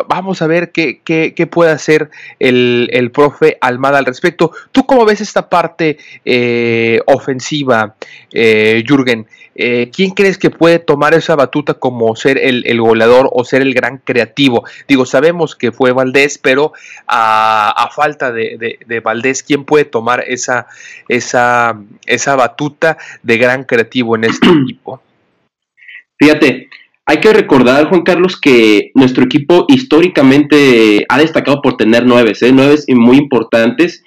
vamos 0.06 0.42
a 0.42 0.46
ver 0.46 0.70
qué, 0.70 1.00
qué, 1.04 1.46
puede 1.46 1.72
hacer 1.72 2.10
el, 2.38 2.88
el, 2.92 3.10
profe 3.10 3.58
Almada 3.60 3.98
al 3.98 4.04
respecto. 4.04 4.52
¿Tú 4.70 4.84
cómo 4.86 5.04
ves 5.04 5.20
esta 5.20 5.48
parte 5.48 5.98
ofensiva? 7.06 7.95
Eh, 8.32 8.82
Jürgen, 8.86 9.26
eh, 9.54 9.90
¿quién 9.94 10.10
crees 10.10 10.36
que 10.36 10.50
puede 10.50 10.78
tomar 10.78 11.14
esa 11.14 11.34
batuta 11.34 11.74
como 11.74 12.14
ser 12.16 12.38
el, 12.38 12.80
goleador 12.80 13.30
o 13.32 13.44
ser 13.44 13.62
el 13.62 13.72
gran 13.74 13.98
creativo? 13.98 14.64
Digo, 14.86 15.06
sabemos 15.06 15.56
que 15.56 15.72
fue 15.72 15.92
Valdés, 15.92 16.38
pero 16.38 16.72
a, 17.06 17.88
falta 17.94 18.32
de, 18.32 19.00
Valdés, 19.02 19.42
¿quién 19.42 19.64
puede 19.64 19.84
tomar 19.84 20.24
esa, 20.26 20.66
esa, 21.08 21.80
esa 22.06 22.36
batuta 22.36 22.98
de 23.22 23.38
gran 23.38 23.64
creativo 23.64 24.16
en 24.16 24.24
este 24.24 24.46
equipo? 24.62 25.00
Fíjate, 26.18 26.68
hay 27.06 27.20
que 27.20 27.32
recordar, 27.32 27.88
Juan 27.88 28.02
Carlos, 28.02 28.38
que 28.38 28.90
nuestro 28.94 29.24
equipo 29.24 29.64
históricamente 29.68 31.06
ha 31.08 31.18
destacado 31.18 31.62
por 31.62 31.76
tener 31.76 32.04
nueve, 32.04 32.32
¿eh? 32.40 32.50
nueve 32.52 32.76
muy 32.88 33.16
importantes. 33.16 34.02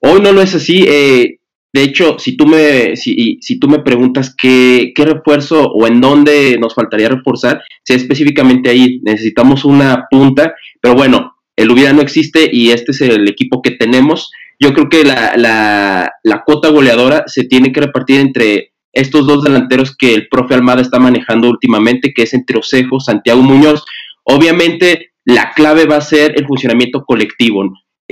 Hoy 0.00 0.20
no 0.20 0.32
lo 0.32 0.42
es 0.42 0.54
así. 0.54 0.84
Eh, 0.86 1.38
de 1.72 1.82
hecho, 1.82 2.18
si 2.18 2.36
tú 2.36 2.46
me, 2.46 2.96
si, 2.96 3.38
si 3.40 3.58
tú 3.58 3.66
me 3.66 3.78
preguntas 3.78 4.34
qué, 4.36 4.92
qué, 4.94 5.06
refuerzo 5.06 5.70
o 5.70 5.86
en 5.86 6.00
dónde 6.02 6.58
nos 6.60 6.74
faltaría 6.74 7.08
reforzar, 7.08 7.62
si 7.82 7.94
específicamente 7.94 8.68
ahí 8.68 9.00
necesitamos 9.02 9.64
una 9.64 10.06
punta, 10.10 10.54
pero 10.82 10.94
bueno, 10.94 11.32
el 11.56 11.70
hubiera 11.70 11.92
no 11.92 12.02
existe 12.02 12.50
y 12.52 12.70
este 12.70 12.92
es 12.92 13.00
el 13.00 13.26
equipo 13.28 13.62
que 13.62 13.70
tenemos. 13.70 14.30
Yo 14.60 14.74
creo 14.74 14.88
que 14.88 15.04
la, 15.04 16.10
la, 16.22 16.42
cuota 16.44 16.68
goleadora 16.68 17.24
se 17.26 17.44
tiene 17.44 17.72
que 17.72 17.80
repartir 17.80 18.20
entre 18.20 18.72
estos 18.92 19.26
dos 19.26 19.42
delanteros 19.42 19.96
que 19.96 20.14
el 20.14 20.28
profe 20.28 20.54
Almada 20.54 20.82
está 20.82 20.98
manejando 20.98 21.48
últimamente, 21.48 22.12
que 22.14 22.22
es 22.22 22.34
entre 22.34 22.58
Osejo, 22.58 23.00
Santiago 23.00 23.42
Muñoz. 23.42 23.84
Obviamente, 24.24 25.12
la 25.24 25.52
clave 25.52 25.86
va 25.86 25.96
a 25.96 26.02
ser 26.02 26.34
el 26.36 26.46
funcionamiento 26.46 27.04
colectivo. 27.04 27.64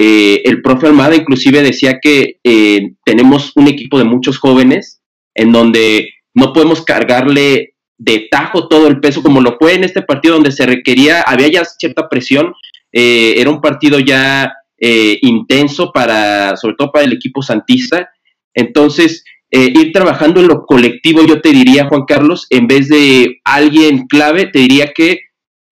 Eh, 0.03 0.41
el 0.47 0.63
profe 0.63 0.87
Almada 0.87 1.15
inclusive 1.15 1.61
decía 1.61 1.99
que 2.01 2.39
eh, 2.43 2.93
tenemos 3.05 3.53
un 3.55 3.69
equipo 3.69 3.99
de 3.99 4.05
muchos 4.05 4.39
jóvenes 4.39 5.03
en 5.35 5.53
donde 5.53 6.15
no 6.33 6.55
podemos 6.55 6.83
cargarle 6.83 7.75
de 7.99 8.27
tajo 8.31 8.67
todo 8.67 8.87
el 8.87 9.01
peso 9.01 9.23
como 9.23 9.43
lo 9.43 9.59
fue 9.59 9.75
en 9.75 9.85
este 9.85 10.01
partido 10.01 10.37
donde 10.37 10.53
se 10.53 10.65
requería, 10.65 11.21
había 11.21 11.49
ya 11.49 11.67
cierta 11.67 12.09
presión, 12.09 12.55
eh, 12.93 13.35
era 13.37 13.51
un 13.51 13.61
partido 13.61 13.99
ya 13.99 14.55
intenso 14.81 15.93
para, 15.93 16.57
sobre 16.57 16.77
todo 16.79 16.91
para 16.91 17.05
el 17.05 17.13
equipo 17.13 17.43
santista, 17.43 18.09
entonces 18.55 19.23
ir 19.51 19.93
trabajando 19.93 20.41
en 20.41 20.49
lo 20.49 20.65
colectivo, 20.65 21.23
yo 21.27 21.43
te 21.43 21.51
diría, 21.51 21.87
Juan 21.87 22.07
Carlos, 22.07 22.47
en 22.49 22.67
vez 22.67 22.89
de 22.89 23.41
alguien 23.45 24.07
clave, 24.07 24.47
te 24.47 24.61
diría 24.61 24.95
que 24.95 25.21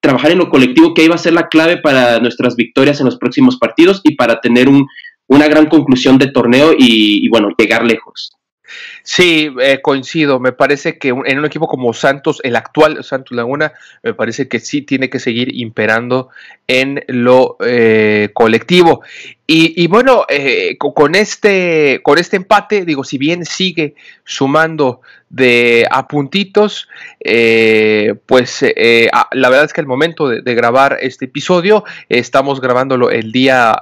trabajar 0.01 0.31
en 0.31 0.39
lo 0.39 0.49
colectivo, 0.49 0.95
que 0.95 1.05
iba 1.05 1.15
a 1.15 1.19
ser 1.19 1.33
la 1.33 1.49
clave 1.49 1.79
para 1.79 2.21
nuestras 2.21 2.57
victorias 2.57 3.01
en 3.01 3.07
los 3.07 3.19
próximos 3.19 3.59
partidos 3.59 4.01
y 4.05 4.15
para 4.15 4.41
tener 4.41 4.69
un, 4.69 4.87
una 5.27 5.49
gran 5.49 5.67
conclusión 5.67 6.19
de 6.19 6.29
torneo 6.29 6.73
y, 6.73 7.25
y 7.25 7.29
bueno, 7.29 7.49
llegar 7.57 7.85
lejos. 7.85 8.38
Sí, 9.03 9.51
eh, 9.61 9.81
coincido. 9.83 10.41
Me 10.41 10.53
parece 10.53 10.99
que 10.99 11.09
en 11.09 11.39
un 11.39 11.45
equipo 11.45 11.67
como 11.67 11.93
Santos, 11.93 12.41
el 12.45 12.57
actual 12.57 13.03
Santos 13.05 13.37
Laguna, 13.37 13.73
me 14.03 14.15
parece 14.15 14.49
que 14.49 14.61
sí 14.61 14.83
tiene 14.83 15.09
que 15.11 15.19
seguir 15.19 15.55
imperando 15.55 16.29
en 16.67 17.03
lo 17.09 17.57
eh, 17.65 18.31
colectivo. 18.35 19.03
Y, 19.51 19.87
bueno, 19.87 20.27
eh, 20.29 20.77
con, 20.77 21.15
este, 21.15 22.01
con 22.03 22.19
este 22.19 22.37
empate, 22.37 22.85
digo, 22.85 23.03
si 23.03 23.17
bien 23.17 23.47
sigue 23.47 23.95
sumando 24.23 25.01
de 25.31 25.87
a 25.91 26.07
puntitos, 26.07 26.87
pues 28.27 28.63
la 28.63 29.49
verdad 29.49 29.65
es 29.65 29.73
que 29.73 29.81
al 29.81 29.87
momento 29.87 30.29
de, 30.29 30.55
grabar 30.55 30.99
este 31.01 31.25
episodio, 31.25 31.85
estamos 32.11 32.61
grabándolo 32.61 33.11
el 33.11 33.33
día 33.33 33.75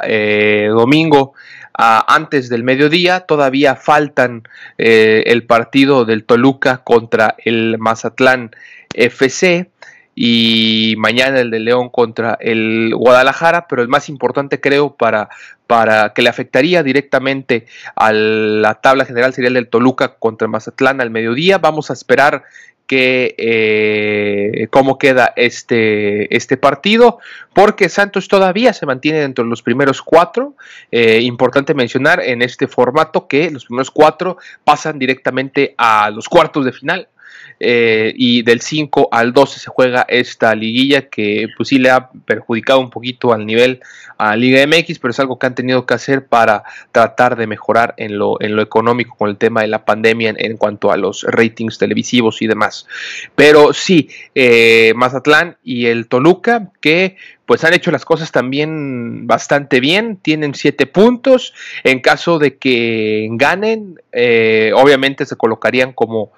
domingo 0.69 1.35
antes 1.77 2.49
del 2.49 2.65
mediodía. 2.65 3.21
Todavía 3.21 3.77
faltan 3.77 4.45
eh, 4.79 5.25
el 5.27 5.45
partido 5.45 6.05
del 6.05 6.25
Toluca 6.25 6.79
contra 6.79 7.37
el 7.45 7.77
Mazatlán 7.79 8.51
FC 8.95 9.71
y 10.15 10.95
mañana 10.97 11.41
el 11.41 11.51
de 11.51 11.61
León 11.61 11.91
contra 11.91 12.39
el 12.41 12.95
Guadalajara, 12.95 13.67
pero 13.69 13.83
el 13.83 13.89
más 13.89 14.09
importante 14.09 14.61
creo 14.61 14.97
para, 14.97 15.29
para 15.67 16.15
que 16.15 16.23
le 16.23 16.31
afectaría 16.31 16.83
directamente 16.83 17.67
a 17.95 18.13
la 18.13 18.77
tabla 18.77 19.05
general 19.05 19.35
sería 19.35 19.49
el 19.49 19.55
del 19.55 19.69
Toluca 19.69 20.15
contra 20.15 20.49
Mazatlán 20.49 21.03
al 21.03 21.11
mediodía. 21.11 21.59
Vamos 21.59 21.91
a 21.91 21.93
esperar 21.93 22.45
que 22.87 23.35
eh, 23.39 24.69
cómo 24.71 24.99
queda 24.99 25.33
este, 25.37 26.35
este 26.35 26.57
partido, 26.57 27.19
porque 27.53 27.89
Santos 27.89 28.29
todavía 28.29 28.73
se 28.73 28.87
mantiene 28.87 29.21
dentro 29.21 29.45
de 29.45 29.51
los 29.51 29.63
primeros 29.63 30.03
cuatro. 30.03 30.55
Eh, 30.91 31.21
importante 31.23 31.75
mencionar 31.75 32.21
en 32.21 32.43
este 32.43 32.69
formato 32.69 33.27
que 33.27 33.51
los 33.51 33.65
primeros 33.65 33.91
cuatro 33.91 34.39
pasan 34.65 34.99
directamente 34.99 35.75
a 35.77 36.11
los 36.11 36.29
cuartos 36.29 36.65
de 36.65 36.73
final. 36.73 37.09
Eh, 37.59 38.13
y 38.17 38.43
del 38.43 38.61
5 38.61 39.09
al 39.11 39.33
12 39.33 39.61
se 39.61 39.71
juega 39.71 40.05
esta 40.09 40.55
liguilla 40.55 41.09
que 41.09 41.49
pues 41.57 41.71
sí 41.71 41.79
le 41.79 41.91
ha 41.91 42.11
perjudicado 42.11 42.81
un 42.81 42.91
poquito 42.91 43.33
al 43.33 43.47
nivel 43.47 43.81
a 44.19 44.37
Liga 44.37 44.67
MX, 44.67 44.99
pero 44.99 45.11
es 45.11 45.21
algo 45.21 45.39
que 45.39 45.47
han 45.47 45.55
tenido 45.55 45.87
que 45.87 45.95
hacer 45.95 46.27
para 46.27 46.65
tratar 46.93 47.37
de 47.37 47.47
mejorar 47.47 47.95
en 47.97 48.19
lo, 48.19 48.41
en 48.41 48.57
lo 48.57 48.63
económico 48.63 49.15
con 49.17 49.31
el 49.31 49.37
tema 49.37 49.63
de 49.63 49.69
la 49.69 49.85
pandemia 49.85 50.35
en, 50.37 50.57
cuanto 50.57 50.91
a 50.91 50.97
los 50.97 51.23
ratings 51.23 51.79
televisivos 51.79 52.41
y 52.43 52.47
demás. 52.47 52.87
Pero 53.35 53.73
sí, 53.73 54.09
eh, 54.35 54.93
Mazatlán 54.97 55.57
y 55.63 55.87
el 55.87 56.09
Toluca 56.09 56.71
que 56.81 57.17
pues 57.47 57.63
han 57.63 57.73
hecho 57.73 57.93
las 57.93 58.05
cosas 58.05 58.33
también 58.33 59.27
bastante 59.27 59.79
bien, 59.79 60.17
tienen 60.17 60.55
siete 60.55 60.87
puntos, 60.87 61.55
en 61.85 62.01
caso 62.01 62.39
de 62.41 62.57
que 62.57 63.29
ganen, 63.33 64.01
eh, 64.13 64.73
obviamente 64.75 65.25
se 65.25 65.37
colocarían 65.37 65.93
como, 65.93 66.33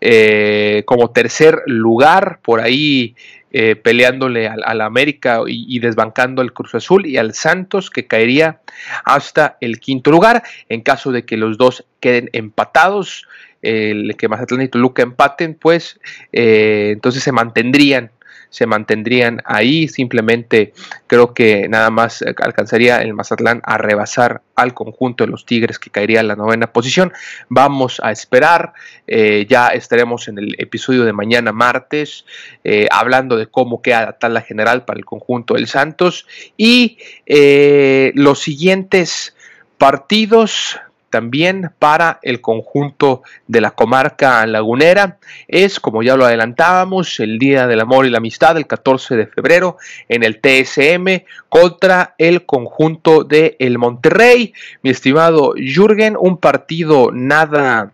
eh, 0.00 0.82
como 0.86 1.10
tercer 1.10 1.60
lugar, 1.66 2.38
por 2.42 2.60
ahí 2.60 3.14
eh, 3.52 3.76
peleándole 3.76 4.48
al, 4.48 4.80
América 4.80 5.42
y, 5.46 5.78
desbancando 5.78 6.40
al 6.40 6.52
Cruz 6.54 6.74
Azul 6.74 7.06
y 7.06 7.18
al 7.18 7.34
Santos, 7.34 7.90
que 7.90 8.06
caería 8.06 8.60
hasta 9.04 9.58
el 9.60 9.78
quinto 9.78 10.10
lugar, 10.10 10.42
en 10.70 10.80
caso 10.80 11.12
de 11.12 11.26
que 11.26 11.36
los 11.36 11.58
dos 11.58 11.84
queden 12.00 12.30
empatados, 12.32 13.28
el 13.60 14.16
que 14.16 14.28
Mazatlán 14.28 14.62
y 14.62 14.68
Toluca 14.68 15.02
empaten, 15.02 15.54
pues 15.54 16.00
entonces 16.32 17.22
se 17.22 17.32
mantendrían 17.32 18.10
se 18.54 18.66
mantendrían 18.66 19.42
ahí. 19.44 19.88
Simplemente 19.88 20.72
creo 21.08 21.34
que 21.34 21.68
nada 21.68 21.90
más 21.90 22.22
alcanzaría 22.22 23.02
el 23.02 23.12
Mazatlán 23.12 23.60
a 23.64 23.78
rebasar 23.78 24.42
al 24.54 24.74
conjunto 24.74 25.24
de 25.24 25.30
los 25.30 25.44
Tigres 25.44 25.80
que 25.80 25.90
caería 25.90 26.20
en 26.20 26.28
la 26.28 26.36
novena 26.36 26.72
posición. 26.72 27.12
Vamos 27.48 28.00
a 28.00 28.12
esperar. 28.12 28.72
Eh, 29.08 29.46
ya 29.48 29.68
estaremos 29.68 30.28
en 30.28 30.38
el 30.38 30.54
episodio 30.58 31.04
de 31.04 31.12
mañana 31.12 31.50
martes 31.52 32.24
eh, 32.62 32.86
hablando 32.92 33.36
de 33.36 33.48
cómo 33.48 33.82
queda 33.82 34.16
la 34.20 34.40
general 34.40 34.84
para 34.84 34.98
el 34.98 35.04
conjunto 35.04 35.54
del 35.54 35.66
Santos 35.66 36.26
y 36.56 36.98
eh, 37.26 38.12
los 38.14 38.38
siguientes 38.38 39.36
partidos 39.78 40.78
también 41.14 41.70
para 41.78 42.18
el 42.22 42.40
conjunto 42.40 43.22
de 43.46 43.60
la 43.60 43.70
comarca 43.70 44.44
lagunera. 44.46 45.18
Es, 45.46 45.78
como 45.78 46.02
ya 46.02 46.16
lo 46.16 46.24
adelantábamos, 46.24 47.20
el 47.20 47.38
Día 47.38 47.68
del 47.68 47.82
Amor 47.82 48.04
y 48.04 48.10
la 48.10 48.18
Amistad, 48.18 48.56
el 48.56 48.66
14 48.66 49.14
de 49.14 49.28
febrero, 49.28 49.76
en 50.08 50.24
el 50.24 50.40
TSM 50.40 51.24
contra 51.48 52.16
el 52.18 52.46
conjunto 52.46 53.22
de 53.22 53.54
el 53.60 53.78
Monterrey. 53.78 54.54
Mi 54.82 54.90
estimado 54.90 55.54
Jürgen, 55.54 56.16
un 56.18 56.38
partido 56.38 57.12
nada, 57.12 57.92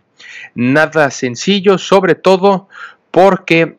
nada 0.55 1.11
sencillo, 1.11 1.77
sobre 1.77 2.15
todo 2.15 2.69
porque 3.11 3.77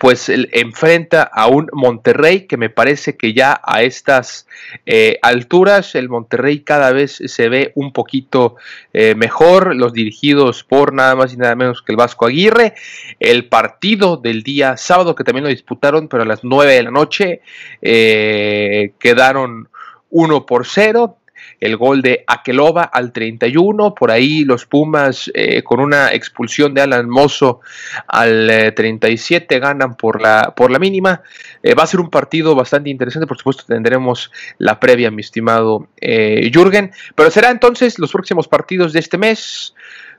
pues 0.00 0.30
enfrenta 0.30 1.24
a 1.24 1.46
un 1.46 1.68
Monterrey 1.74 2.46
que 2.46 2.56
me 2.56 2.70
parece 2.70 3.18
que 3.18 3.34
ya 3.34 3.60
a 3.62 3.82
estas 3.82 4.46
eh, 4.86 5.18
alturas 5.20 5.94
el 5.94 6.08
Monterrey 6.08 6.60
cada 6.60 6.90
vez 6.90 7.20
se 7.22 7.50
ve 7.50 7.72
un 7.74 7.92
poquito 7.92 8.56
eh, 8.94 9.14
mejor, 9.14 9.76
los 9.76 9.92
dirigidos 9.92 10.64
por 10.64 10.94
nada 10.94 11.16
más 11.16 11.34
y 11.34 11.36
nada 11.36 11.54
menos 11.54 11.82
que 11.82 11.92
el 11.92 11.98
Vasco 11.98 12.24
Aguirre, 12.24 12.72
el 13.18 13.44
partido 13.44 14.16
del 14.16 14.42
día 14.42 14.78
sábado 14.78 15.14
que 15.14 15.22
también 15.22 15.44
lo 15.44 15.50
disputaron, 15.50 16.08
pero 16.08 16.22
a 16.22 16.26
las 16.26 16.44
9 16.44 16.72
de 16.72 16.82
la 16.82 16.90
noche 16.90 17.42
eh, 17.82 18.92
quedaron 18.98 19.68
1 20.08 20.46
por 20.46 20.66
0, 20.66 21.18
el 21.60 21.76
gol 21.76 22.00
de 22.00 22.24
Aqueloba 22.26 22.84
al 22.84 23.12
31, 23.12 23.94
por 23.94 24.10
ahí 24.10 24.44
los 24.44 24.64
Pumas 24.64 25.30
eh, 25.34 25.62
con 25.62 25.78
una 25.80 26.12
expulsión 26.12 26.72
de 26.72 26.80
Alan 26.80 27.08
Mozo 27.08 27.60
al 28.06 28.72
37 28.74 29.54
eh, 29.54 29.58
ganan 29.60 29.96
por 29.96 30.20
la, 30.20 30.54
por 30.56 30.70
la 30.70 30.78
mínima. 30.78 31.22
Eh, 31.62 31.74
va 31.74 31.82
a 31.82 31.86
ser 31.86 32.00
un 32.00 32.08
partido 32.08 32.54
bastante 32.54 32.88
interesante, 32.88 33.26
por 33.26 33.36
supuesto 33.36 33.64
tendremos 33.66 34.32
la 34.58 34.80
previa, 34.80 35.10
mi 35.10 35.20
estimado 35.20 35.88
Jürgen, 36.00 36.92
pero 37.14 37.30
será 37.30 37.50
entonces 37.50 37.98
los 37.98 38.10
próximos 38.10 38.48
partidos 38.48 38.92
de 38.94 39.00
este 39.00 39.18
mes 39.18 39.74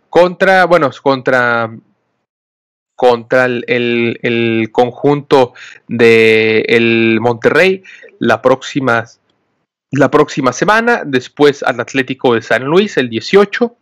contra, 0.10 0.66
bueno, 0.66 0.92
contra 1.02 1.72
contra 2.96 3.46
el, 3.46 4.20
el, 4.22 4.70
conjunto 4.72 5.54
de 5.88 6.60
el 6.68 7.18
Monterrey 7.20 7.82
la 8.20 8.44
próxima 8.44 9.06
la 9.92 10.10
próxima 10.10 10.54
semana, 10.54 11.04
después 11.06 11.64
al 11.64 11.80
Atlético 11.80 12.34
de 12.34 12.42
San 12.42 12.64
Luis 12.64 12.98
el 12.98 13.10
18, 13.10 13.76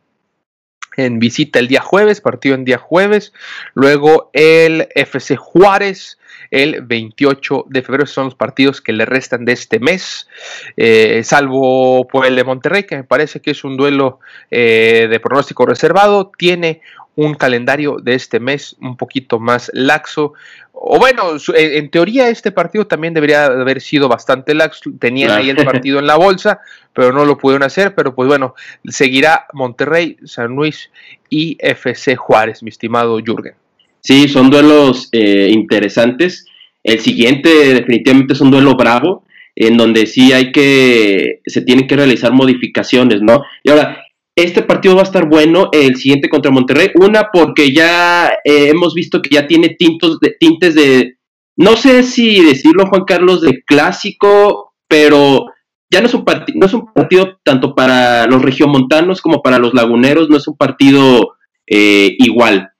en 0.97 1.19
visita 1.19 1.59
el 1.59 1.67
día 1.67 1.81
jueves, 1.81 2.19
partido 2.19 2.55
en 2.55 2.65
día 2.65 2.79
jueves, 2.79 3.31
luego 3.75 4.29
el 4.33 4.89
FC 4.95 5.37
Juárez 5.37 6.17
el 6.51 6.81
28 6.81 7.65
de 7.69 7.81
febrero, 7.83 8.05
son 8.07 8.25
los 8.25 8.35
partidos 8.35 8.81
que 8.81 8.91
le 8.91 9.05
restan 9.05 9.45
de 9.45 9.53
este 9.53 9.79
mes, 9.79 10.27
eh, 10.77 11.21
salvo 11.23 12.07
por 12.07 12.25
el 12.25 12.35
de 12.35 12.43
Monterrey, 12.43 12.83
que 12.83 12.97
me 12.97 13.03
parece 13.03 13.39
que 13.39 13.51
es 13.51 13.63
un 13.63 13.77
duelo 13.77 14.19
eh, 14.49 15.07
de 15.09 15.19
pronóstico 15.19 15.67
reservado, 15.67 16.31
tiene 16.35 16.81
un 17.19 17.33
calendario 17.33 17.97
de 18.01 18.15
este 18.15 18.39
mes 18.39 18.77
un 18.79 18.95
poquito 18.95 19.39
más 19.39 19.69
laxo. 19.73 20.33
O 20.71 20.97
bueno, 20.97 21.33
en 21.53 21.89
teoría 21.89 22.29
este 22.29 22.53
partido 22.53 22.87
también 22.87 23.13
debería 23.13 23.45
haber 23.45 23.81
sido 23.81 24.07
bastante 24.07 24.53
laxo. 24.53 24.91
Tenían 24.97 25.31
ahí 25.31 25.49
el 25.49 25.57
partido 25.65 25.99
en 25.99 26.07
la 26.07 26.15
bolsa, 26.15 26.61
pero 26.93 27.11
no 27.11 27.25
lo 27.25 27.37
pudieron 27.37 27.63
hacer. 27.63 27.93
Pero 27.93 28.15
pues 28.15 28.29
bueno, 28.29 28.55
seguirá 28.85 29.47
Monterrey, 29.51 30.15
San 30.23 30.55
Luis 30.55 30.91
y 31.29 31.57
FC 31.59 32.15
Juárez, 32.15 32.63
mi 32.63 32.69
estimado 32.69 33.19
Jürgen. 33.19 33.55
Sí, 33.99 34.29
son 34.29 34.49
duelos 34.49 35.09
eh, 35.11 35.49
interesantes. 35.51 36.45
El 36.81 37.01
siguiente 37.01 37.49
definitivamente 37.73 38.33
es 38.33 38.39
un 38.39 38.51
duelo 38.51 38.75
bravo. 38.75 39.23
en 39.61 39.75
donde 39.75 40.05
sí 40.05 40.31
hay 40.31 40.53
que, 40.53 41.41
se 41.45 41.61
tienen 41.63 41.85
que 41.85 41.97
realizar 41.97 42.31
modificaciones, 42.31 43.21
¿no? 43.21 43.43
Y 43.61 43.71
ahora, 43.71 44.05
este 44.43 44.61
partido 44.63 44.95
va 44.95 45.01
a 45.01 45.05
estar 45.05 45.27
bueno, 45.27 45.69
el 45.71 45.95
siguiente 45.95 46.29
contra 46.29 46.51
Monterrey, 46.51 46.91
una 46.95 47.29
porque 47.31 47.71
ya 47.73 48.29
eh, 48.43 48.69
hemos 48.69 48.93
visto 48.93 49.21
que 49.21 49.29
ya 49.35 49.47
tiene 49.47 49.69
tintos 49.69 50.19
de, 50.19 50.35
tintes 50.39 50.75
de, 50.75 51.17
no 51.55 51.75
sé 51.75 52.03
si 52.03 52.43
decirlo 52.43 52.87
Juan 52.87 53.03
Carlos, 53.05 53.41
de 53.41 53.63
clásico, 53.63 54.73
pero 54.87 55.45
ya 55.91 56.01
no 56.01 56.07
es 56.07 56.13
un, 56.13 56.25
no 56.55 56.65
es 56.65 56.73
un 56.73 56.93
partido 56.93 57.39
tanto 57.43 57.75
para 57.75 58.27
los 58.27 58.41
regiomontanos 58.41 59.21
como 59.21 59.41
para 59.41 59.59
los 59.59 59.73
laguneros, 59.73 60.29
no 60.29 60.37
es 60.37 60.47
un 60.47 60.55
partido 60.55 61.35
eh, 61.67 62.15
igual. 62.19 62.71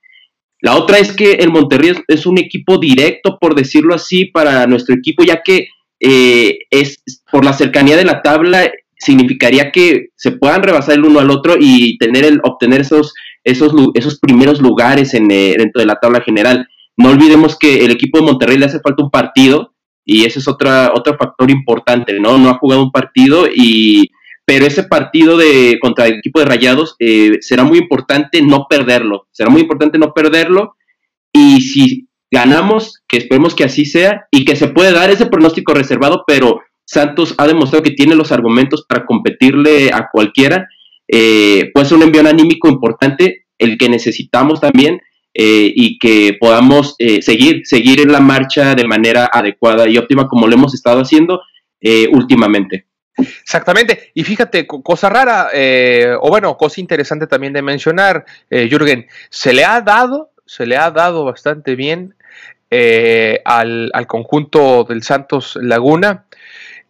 La 0.60 0.76
otra 0.76 0.98
es 0.98 1.12
que 1.12 1.32
el 1.32 1.50
Monterrey 1.50 1.92
es, 2.06 2.26
un 2.26 2.38
equipo 2.38 2.78
directo, 2.78 3.38
por 3.40 3.54
decirlo 3.54 3.94
así, 3.94 4.26
para 4.26 4.66
nuestro 4.66 4.94
equipo, 4.94 5.24
ya 5.24 5.42
que 5.42 5.68
eh, 6.00 6.58
es 6.70 7.02
por 7.30 7.44
la 7.44 7.52
cercanía 7.52 7.96
de 7.96 8.04
la 8.04 8.22
tabla, 8.22 8.70
significaría 9.00 9.72
que 9.72 10.10
se 10.14 10.32
puedan 10.32 10.62
rebasar 10.62 10.94
el 10.94 11.04
uno 11.04 11.20
al 11.20 11.30
otro 11.30 11.56
y 11.58 11.96
tener 11.98 12.24
el, 12.24 12.40
obtener 12.44 12.82
esos, 12.82 13.14
esos, 13.42 13.72
esos 13.94 14.20
primeros 14.20 14.60
lugares 14.60 15.14
en, 15.14 15.30
eh, 15.30 15.54
dentro 15.58 15.80
de 15.80 15.86
la 15.86 15.96
tabla 15.96 16.20
general. 16.20 16.68
No 16.96 17.10
olvidemos 17.10 17.58
que 17.58 17.84
el 17.84 17.90
equipo 17.90 18.18
de 18.18 18.24
Monterrey 18.24 18.58
le 18.58 18.66
hace 18.66 18.80
falta 18.80 19.02
un 19.02 19.10
partido 19.10 19.74
y 20.04 20.24
ese 20.24 20.38
es 20.38 20.48
otra, 20.48 20.92
otro 20.94 21.16
factor 21.16 21.50
importante, 21.50 22.18
¿no? 22.20 22.36
No 22.38 22.50
ha 22.50 22.58
jugado 22.58 22.82
un 22.82 22.92
partido 22.92 23.46
y 23.52 24.10
pero 24.44 24.66
ese 24.66 24.82
partido 24.82 25.36
de 25.36 25.78
contra 25.80 26.08
el 26.08 26.18
equipo 26.18 26.40
de 26.40 26.46
Rayados 26.46 26.96
eh, 26.98 27.38
será 27.40 27.62
muy 27.62 27.78
importante 27.78 28.42
no 28.42 28.66
perderlo, 28.68 29.28
será 29.30 29.48
muy 29.48 29.62
importante 29.62 29.96
no 29.96 30.12
perderlo 30.12 30.74
y 31.32 31.60
si 31.60 32.08
ganamos, 32.32 33.02
que 33.08 33.18
esperemos 33.18 33.54
que 33.54 33.64
así 33.64 33.84
sea 33.84 34.26
y 34.30 34.44
que 34.44 34.56
se 34.56 34.68
puede 34.68 34.92
dar 34.92 35.10
ese 35.10 35.26
pronóstico 35.26 35.72
reservado, 35.72 36.24
pero 36.26 36.60
Santos 36.90 37.36
ha 37.38 37.46
demostrado 37.46 37.84
que 37.84 37.92
tiene 37.92 38.16
los 38.16 38.32
argumentos 38.32 38.84
para 38.84 39.06
competirle 39.06 39.92
a 39.92 40.08
cualquiera, 40.10 40.68
eh, 41.06 41.70
puede 41.72 41.86
ser 41.86 41.98
un 41.98 42.02
envío 42.02 42.28
anímico 42.28 42.68
importante, 42.68 43.46
el 43.58 43.78
que 43.78 43.88
necesitamos 43.88 44.60
también, 44.60 45.00
eh, 45.32 45.72
y 45.72 46.00
que 46.00 46.36
podamos 46.40 46.96
eh, 46.98 47.22
seguir, 47.22 47.60
seguir 47.62 48.00
en 48.00 48.10
la 48.10 48.18
marcha 48.18 48.74
de 48.74 48.88
manera 48.88 49.30
adecuada 49.32 49.88
y 49.88 49.98
óptima 49.98 50.26
como 50.26 50.48
lo 50.48 50.54
hemos 50.54 50.74
estado 50.74 51.02
haciendo 51.02 51.40
últimamente. 52.10 52.86
Exactamente. 53.16 54.10
Y 54.12 54.24
fíjate, 54.24 54.66
cosa 54.66 55.08
rara, 55.08 55.48
o 56.20 56.28
bueno, 56.28 56.56
cosa 56.56 56.80
interesante 56.80 57.28
también 57.28 57.52
de 57.52 57.62
mencionar, 57.62 58.24
Jürgen, 58.50 59.06
se 59.30 59.52
le 59.52 59.64
ha 59.64 59.80
dado, 59.80 60.32
se 60.44 60.66
le 60.66 60.76
ha 60.76 60.90
dado 60.90 61.24
bastante 61.24 61.76
bien 61.76 62.16
al, 63.44 64.06
conjunto 64.08 64.84
del 64.84 65.02
Santos 65.02 65.56
Laguna 65.62 66.26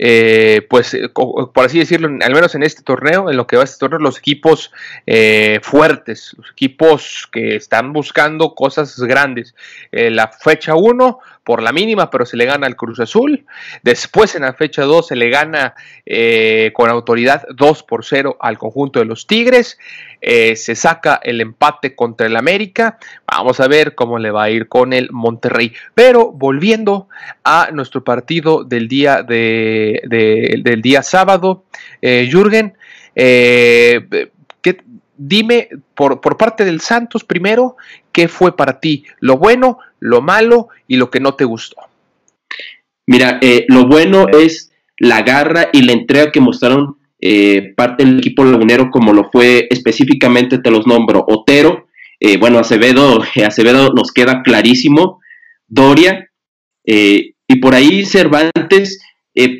eh, 0.03 0.67
pues, 0.71 0.95
eh, 0.95 1.11
por 1.11 1.63
así 1.63 1.79
decirlo, 1.79 2.09
al 2.09 2.33
menos 2.33 2.55
en 2.55 2.63
este 2.63 2.83
torneo, 2.83 3.29
en 3.29 3.37
lo 3.37 3.47
que 3.47 3.57
va 3.57 3.63
a 3.63 3.65
este 3.65 3.81
torneo, 3.81 3.99
los 3.99 4.17
equipos 4.17 4.73
eh, 5.05 5.61
fuertes, 5.63 6.35
los 6.39 6.51
equipos 6.53 7.29
que 7.31 7.55
están 7.57 7.93
buscando 7.93 8.55
cosas 8.55 8.99
grandes. 9.01 9.55
la 9.93 10.29
fecha 10.29 10.75
1, 10.75 11.19
por 11.51 11.65
la 11.65 11.73
mínima, 11.73 12.11
pero 12.11 12.25
se 12.25 12.37
le 12.37 12.45
gana 12.45 12.69
al 12.69 12.77
Cruz 12.77 13.01
Azul. 13.01 13.45
Después 13.83 14.37
en 14.37 14.43
la 14.43 14.53
fecha 14.53 14.83
2 14.83 15.09
se 15.09 15.17
le 15.17 15.31
gana 15.31 15.75
eh, 16.07 16.71
con 16.75 16.89
autoridad 16.89 17.45
2 17.57 17.83
por 17.83 18.05
0 18.05 18.37
al 18.39 18.57
conjunto 18.57 19.01
de 19.01 19.05
los 19.05 19.27
Tigres. 19.27 19.77
Eh, 20.21 20.55
se 20.55 20.77
saca 20.77 21.19
el 21.25 21.41
empate 21.41 21.97
contra 21.97 22.29
el 22.29 22.37
América. 22.37 22.99
Vamos 23.27 23.59
a 23.59 23.67
ver 23.67 23.97
cómo 23.97 24.21
le 24.21 24.31
va 24.31 24.45
a 24.45 24.51
ir 24.51 24.69
con 24.69 24.93
el 24.93 25.11
Monterrey. 25.11 25.73
Pero 25.93 26.31
volviendo 26.31 27.09
a 27.43 27.71
nuestro 27.73 28.05
partido 28.05 28.63
del 28.63 28.87
día, 28.87 29.25
de, 29.25 30.03
del 30.63 30.83
día 30.83 31.03
sábado, 31.03 31.65
eh, 32.01 32.29
Jürgen, 32.31 32.75
¿qué, 33.13 34.07
dime 35.17 35.69
por, 35.97 36.21
por, 36.21 36.37
parte 36.37 36.65
del 36.65 36.81
Santos 36.81 37.25
primero, 37.25 37.77
¿qué 38.13 38.29
fue 38.29 38.57
para 38.57 38.79
ti 38.79 39.05
lo 39.19 39.37
bueno, 39.37 39.81
lo 40.01 40.21
malo 40.21 40.69
y 40.89 40.97
lo 40.97 41.11
que 41.11 41.21
no 41.21 41.35
te 41.35 41.45
gustó? 41.45 41.77
Mira, 43.07 43.39
eh, 43.41 43.67
lo 43.69 43.87
bueno 43.87 44.27
es 44.29 44.73
la 44.99 45.23
garra 45.23 45.69
y 45.73 45.83
la 45.83 45.93
entrega 45.93 46.33
que 46.33 46.41
mostraron 46.41 46.99
eh, 47.21 47.73
parte 47.77 48.05
del 48.05 48.19
equipo 48.19 48.45
lagunero, 48.45 48.91
como 48.91 49.13
lo 49.13 49.31
fue 49.31 49.69
específicamente, 49.71 50.59
te 50.59 50.71
los 50.71 50.87
nombro, 50.87 51.25
Otero, 51.29 51.87
eh, 52.19 52.37
bueno, 52.37 52.59
Acevedo, 52.59 53.23
Acevedo 53.47 53.93
nos 53.95 54.13
queda 54.13 54.43
clarísimo, 54.43 55.21
Doria, 55.67 56.27
y 56.85 57.57
por 57.61 57.75
ahí 57.75 58.05
Cervantes, 58.05 59.01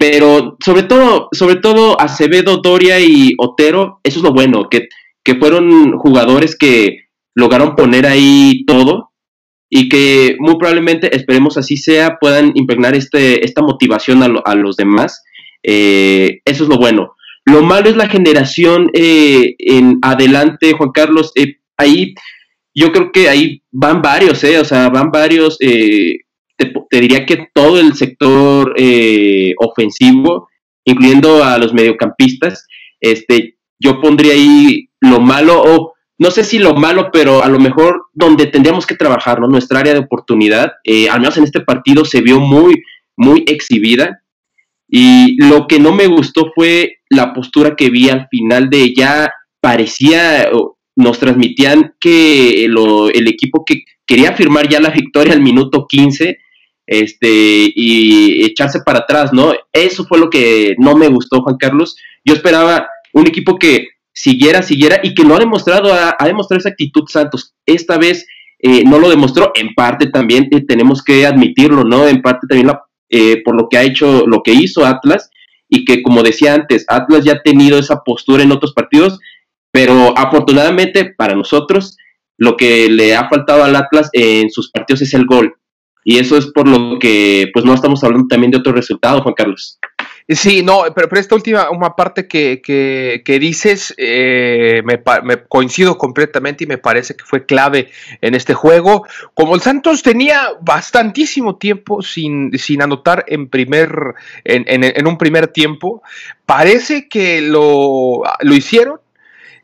pero 0.01 0.57
sobre 0.65 0.83
todo, 0.83 1.29
sobre 1.31 1.57
todo 1.57 2.01
Acevedo, 2.01 2.57
Doria 2.57 2.99
y 2.99 3.35
Otero, 3.39 4.01
eso 4.03 4.19
es 4.19 4.25
lo 4.25 4.33
bueno, 4.33 4.69
que 4.69 4.89
que 5.23 5.35
fueron 5.35 5.99
jugadores 5.99 6.57
que 6.57 7.09
lograron 7.35 7.77
poner 7.77 8.07
ahí 8.07 8.65
todo 8.67 9.10
y 9.73 9.89
que 9.89 10.37
muy 10.41 10.59
probablemente, 10.59 11.15
esperemos 11.17 11.57
así 11.57 11.77
sea, 11.77 12.19
puedan 12.21 12.51
impregnar 12.55 12.97
este, 12.97 13.45
esta 13.45 13.63
motivación 13.63 14.23
a, 14.23 14.55
los 14.57 14.77
demás. 14.77 15.23
Eh, 15.63 16.41
eso 16.45 16.65
es 16.65 16.69
lo 16.69 16.77
bueno. 16.77 17.15
Lo 17.45 17.63
malo 17.63 17.89
es 17.89 17.97
la 17.97 18.09
generación 18.09 18.91
eh, 18.93 19.55
en 19.61 19.99
adelante, 20.03 20.73
Juan 20.73 20.91
Carlos. 20.91 21.31
Eh, 21.37 21.59
ahí 21.77 22.15
yo 22.75 22.91
creo 22.91 23.13
que 23.13 23.29
ahí 23.29 23.63
van 23.71 24.03
varios, 24.03 24.43
o 24.43 24.65
sea, 24.65 24.89
van 24.89 25.13
varios. 25.13 25.57
Te, 25.59 26.73
te, 26.91 27.01
diría 27.01 27.25
que 27.25 27.47
todo 27.55 27.79
el 27.79 27.95
sector 27.95 28.75
ofensivo, 29.59 30.49
incluyendo 30.85 31.45
a 31.45 31.59
los 31.59 31.73
mediocampistas, 31.73 32.67
este, 33.01 33.57
yo 33.79 34.01
pondría 34.01 34.33
ahí 34.35 34.91
lo 35.01 35.21
malo, 35.21 35.93
no 36.21 36.31
sé 36.31 36.45
si 36.45 36.59
lo 36.59 36.75
malo, 36.75 37.09
pero 37.11 37.43
a 37.43 37.49
lo 37.49 37.59
mejor 37.59 38.03
donde 38.13 38.45
tendríamos 38.45 38.87
que 38.87 38.95
trabajar, 38.95 39.41
¿no? 39.41 39.49
Nuestra 39.49 39.81
área 39.81 39.95
de 39.95 40.01
oportunidad, 40.01 40.73
eh, 40.85 41.09
al 41.09 41.21
menos 41.21 41.39
en 41.39 41.45
este 41.45 41.61
partido 41.61 42.05
se 42.05 42.21
vio 42.21 42.39
muy, 42.39 42.83
muy 43.17 43.43
exhibida. 43.47 44.23
Y 44.87 45.43
lo 45.43 45.67
que 45.67 45.81
no 45.81 45.93
me 45.93 46.09
gustó 46.09 46.53
fue 46.55 46.99
la 47.09 47.33
postura 47.33 47.75
que 47.75 47.89
vi 47.89 48.11
al 48.11 48.29
final 48.29 48.69
de 48.69 48.93
ya 48.95 49.33
parecía, 49.63 50.51
nos 50.95 51.19
transmitían 51.19 51.95
que 51.99 52.67
el 52.67 53.27
equipo 53.27 53.65
que 53.65 53.85
quería 54.07 54.33
firmar 54.33 54.69
ya 54.69 54.79
la 54.79 54.91
victoria 54.91 55.33
al 55.33 55.41
minuto 55.41 55.87
15 55.89 56.37
este, 56.87 57.73
y 57.75 58.45
echarse 58.45 58.81
para 58.85 58.99
atrás, 58.99 59.33
¿no? 59.33 59.55
Eso 59.73 60.05
fue 60.05 60.19
lo 60.19 60.29
que 60.29 60.75
no 60.77 60.95
me 60.97 61.09
gustó, 61.09 61.41
Juan 61.41 61.57
Carlos. 61.59 61.97
Yo 62.27 62.35
esperaba 62.35 62.91
un 63.15 63.27
equipo 63.27 63.59
que 63.59 63.89
siguiera, 64.13 64.63
siguiera 64.63 65.01
y 65.03 65.15
que 65.15 65.25
lo 65.25 65.35
ha 65.35 65.39
demostrado, 65.39 65.93
ha, 65.93 66.17
demostrado 66.25 66.59
esa 66.59 66.71
actitud 66.71 67.05
Santos. 67.09 67.55
Esta 67.67 67.99
vez 67.99 68.27
eh, 68.59 68.85
no 68.85 68.99
lo 68.99 69.09
demostró, 69.09 69.53
en 69.55 69.75
parte 69.75 70.07
también 70.07 70.49
eh, 70.51 70.65
tenemos 70.67 71.03
que 71.03 71.27
admitirlo, 71.27 71.85
¿no? 71.85 72.07
En 72.07 72.23
parte 72.23 72.47
también 72.47 72.71
eh, 73.09 73.43
por 73.45 73.57
lo 73.57 73.69
que 73.69 73.79
ha 73.79 73.83
hecho, 73.83 74.27
lo 74.27 74.43
que 74.43 74.53
hizo 74.53 74.85
Atlas 74.85 75.31
y 75.69 75.85
que 75.85 76.03
como 76.03 76.23
decía 76.23 76.55
antes, 76.55 76.85
Atlas 76.89 77.25
ya 77.25 77.35
ha 77.35 77.43
tenido 77.43 77.79
esa 77.79 78.03
postura 78.05 78.43
en 78.43 78.53
otros 78.53 78.73
partidos, 78.73 79.19
pero 79.73 80.17
afortunadamente 80.19 81.15
para 81.17 81.35
nosotros 81.35 81.97
lo 82.37 82.57
que 82.57 82.89
le 82.89 83.15
ha 83.15 83.29
faltado 83.29 83.63
al 83.65 83.77
Atlas 83.77 84.09
en 84.13 84.51
sus 84.51 84.71
partidos 84.71 85.03
es 85.03 85.15
el 85.15 85.27
gol. 85.27 85.55
Y 86.05 86.19
eso 86.19 86.37
es 86.37 86.47
por 86.47 86.67
lo 86.67 86.99
que 86.99 87.51
pues 87.53 87.65
no 87.65 87.75
estamos 87.75 88.03
hablando 88.03 88.27
también 88.27 88.51
de 88.51 88.59
otro 88.59 88.73
resultado, 88.73 89.23
Juan 89.23 89.35
Carlos. 89.35 89.79
Sí, 90.33 90.63
no, 90.63 90.85
pero, 90.95 91.09
esta 91.19 91.35
última 91.35 91.71
una 91.71 91.97
parte 91.97 92.29
que, 92.29 92.63
que, 92.63 93.39
dices 93.41 93.93
eh, 93.97 94.81
me, 94.85 95.03
coincido 95.49 95.99
completamente 95.99 96.63
y 96.63 96.67
me 96.69 96.79
parece 96.79 97.17
que 97.17 97.25
fue 97.25 97.47
clave 97.47 97.91
en 98.21 98.37
este 98.37 98.55
juego. 98.55 99.05
Como 99.35 99.57
el 99.57 99.61
Santos 99.61 100.05
tenía 100.05 100.51
bastantísimo 100.61 101.57
tiempo 101.57 102.01
sin, 102.03 102.57
sin 102.57 102.81
anotar 102.81 103.25
en, 103.27 103.49
primer, 103.49 103.91
en, 104.45 104.65
en, 104.69 105.07
un 105.09 105.19
primer 105.19 105.49
tiempo, 105.49 106.01
parece 106.47 107.09
que 107.09 107.41
lo, 107.41 108.23
lo 108.41 108.55
hicieron 108.55 109.01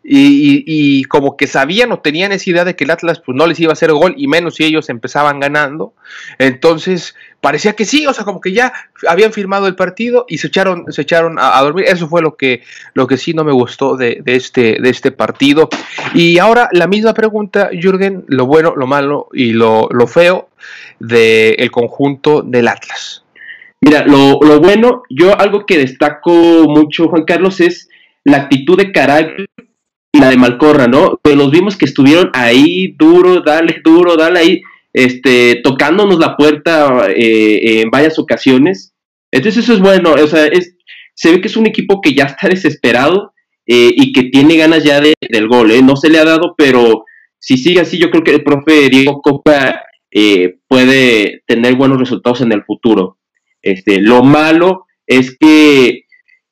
y, 0.09 1.05
como 1.05 1.37
que 1.37 1.47
sabían 1.47 1.91
o 1.91 1.99
tenían 1.99 2.31
esa 2.31 2.51
idea 2.51 2.65
de 2.65 2.77
que 2.77 2.85
el 2.85 2.91
Atlas 2.91 3.21
pues 3.25 3.37
no 3.37 3.47
les 3.47 3.59
iba 3.59 3.71
a 3.71 3.73
hacer 3.73 3.93
gol 3.93 4.15
y 4.17 4.29
menos 4.29 4.55
si 4.55 4.65
ellos 4.65 4.89
empezaban 4.89 5.41
ganando. 5.41 5.95
Entonces 6.39 7.17
parecía 7.41 7.73
que 7.73 7.85
sí, 7.85 8.07
o 8.07 8.13
sea, 8.13 8.25
como 8.25 8.41
que 8.41 8.53
ya 8.53 8.73
habían 9.09 9.33
firmado 9.33 9.67
el 9.67 9.75
partido 9.75 10.25
y 10.29 10.39
se 10.39 10.47
echaron, 10.47 10.85
se 10.93 11.03
echaron 11.03 11.39
a, 11.41 11.61
dormir. 11.61 11.87
Eso 11.89 12.09
fue 12.09 12.23
lo 12.23 12.37
que, 12.37 12.63
lo 12.95 13.09
que 13.09 13.17
sí 13.17 13.35
no 13.35 13.43
me 13.43 13.53
gustó 13.53 13.97
de, 13.97 14.23
este, 14.27 14.79
de 14.81 14.91
este 14.91 15.11
partido. 15.11 15.69
Y 16.15 16.39
ahora 16.39 16.69
la 16.73 16.87
misma 16.87 17.13
pregunta, 17.13 17.71
Jürgen, 17.73 18.25
lo 18.29 18.47
bueno, 18.47 18.75
lo 18.77 18.87
malo 18.87 19.29
y 19.33 19.53
lo, 19.53 19.89
feo 20.07 20.51
del 21.01 21.71
conjunto 21.73 22.43
del 22.43 22.69
Atlas. 22.69 23.25
Mira, 23.81 24.07
lo, 24.07 24.39
lo 24.41 24.61
bueno, 24.61 25.03
yo 25.11 25.39
algo 25.39 25.67
que 25.67 25.79
destaco 25.79 26.31
mucho, 26.69 27.09
Juan 27.09 27.25
Carlos, 27.25 27.61
es 27.61 27.89
la 28.25 28.39
actitud 28.39 28.77
de 28.77 28.93
carácter 28.93 29.47
la 30.21 30.31
de 30.31 30.37
Malcorra, 30.37 30.87
¿no? 30.87 31.19
Pues 31.23 31.37
los 31.37 31.51
vimos 31.51 31.77
que 31.77 31.85
estuvieron 31.85 32.31
ahí 32.33 32.95
duro, 32.99 33.41
dale, 33.41 33.81
duro, 33.85 34.17
dale 34.17 34.39
ahí, 34.39 34.63
este, 34.93 35.61
tocándonos 35.63 36.19
la 36.19 36.37
puerta 36.37 37.09
eh, 37.09 37.81
en 37.81 37.91
varias 37.91 38.19
ocasiones. 38.19 38.95
Entonces 39.31 39.65
eso 39.65 39.75
es 39.75 39.81
bueno, 39.81 40.13
o 40.13 40.27
sea, 40.27 40.47
es, 40.47 40.77
se 41.15 41.33
ve 41.33 41.41
que 41.41 41.49
es 41.49 41.57
un 41.57 41.67
equipo 41.67 42.01
que 42.01 42.15
ya 42.15 42.25
está 42.25 42.49
desesperado 42.49 43.33
eh, 43.67 43.93
y 43.95 44.13
que 44.13 44.25
tiene 44.25 44.57
ganas 44.57 44.85
ya 44.85 45.01
de, 45.01 45.15
del 45.29 45.49
gol, 45.49 45.71
¿eh? 45.71 45.83
No 45.83 45.97
se 45.97 46.09
le 46.09 46.19
ha 46.19 46.25
dado, 46.25 46.55
pero 46.57 47.05
si 47.39 47.57
sigue 47.57 47.81
así, 47.81 47.99
yo 47.99 48.11
creo 48.11 48.23
que 48.23 48.33
el 48.33 48.45
profe 48.45 48.89
Diego 48.89 49.21
Copa 49.23 49.83
puede 50.67 51.43
tener 51.47 51.75
buenos 51.75 51.99
resultados 51.99 52.41
en 52.41 52.51
el 52.53 52.65
futuro. 52.65 53.19
Este, 53.61 54.01
lo 54.01 54.23
malo 54.23 54.87
es 55.07 55.37
que 55.39 56.05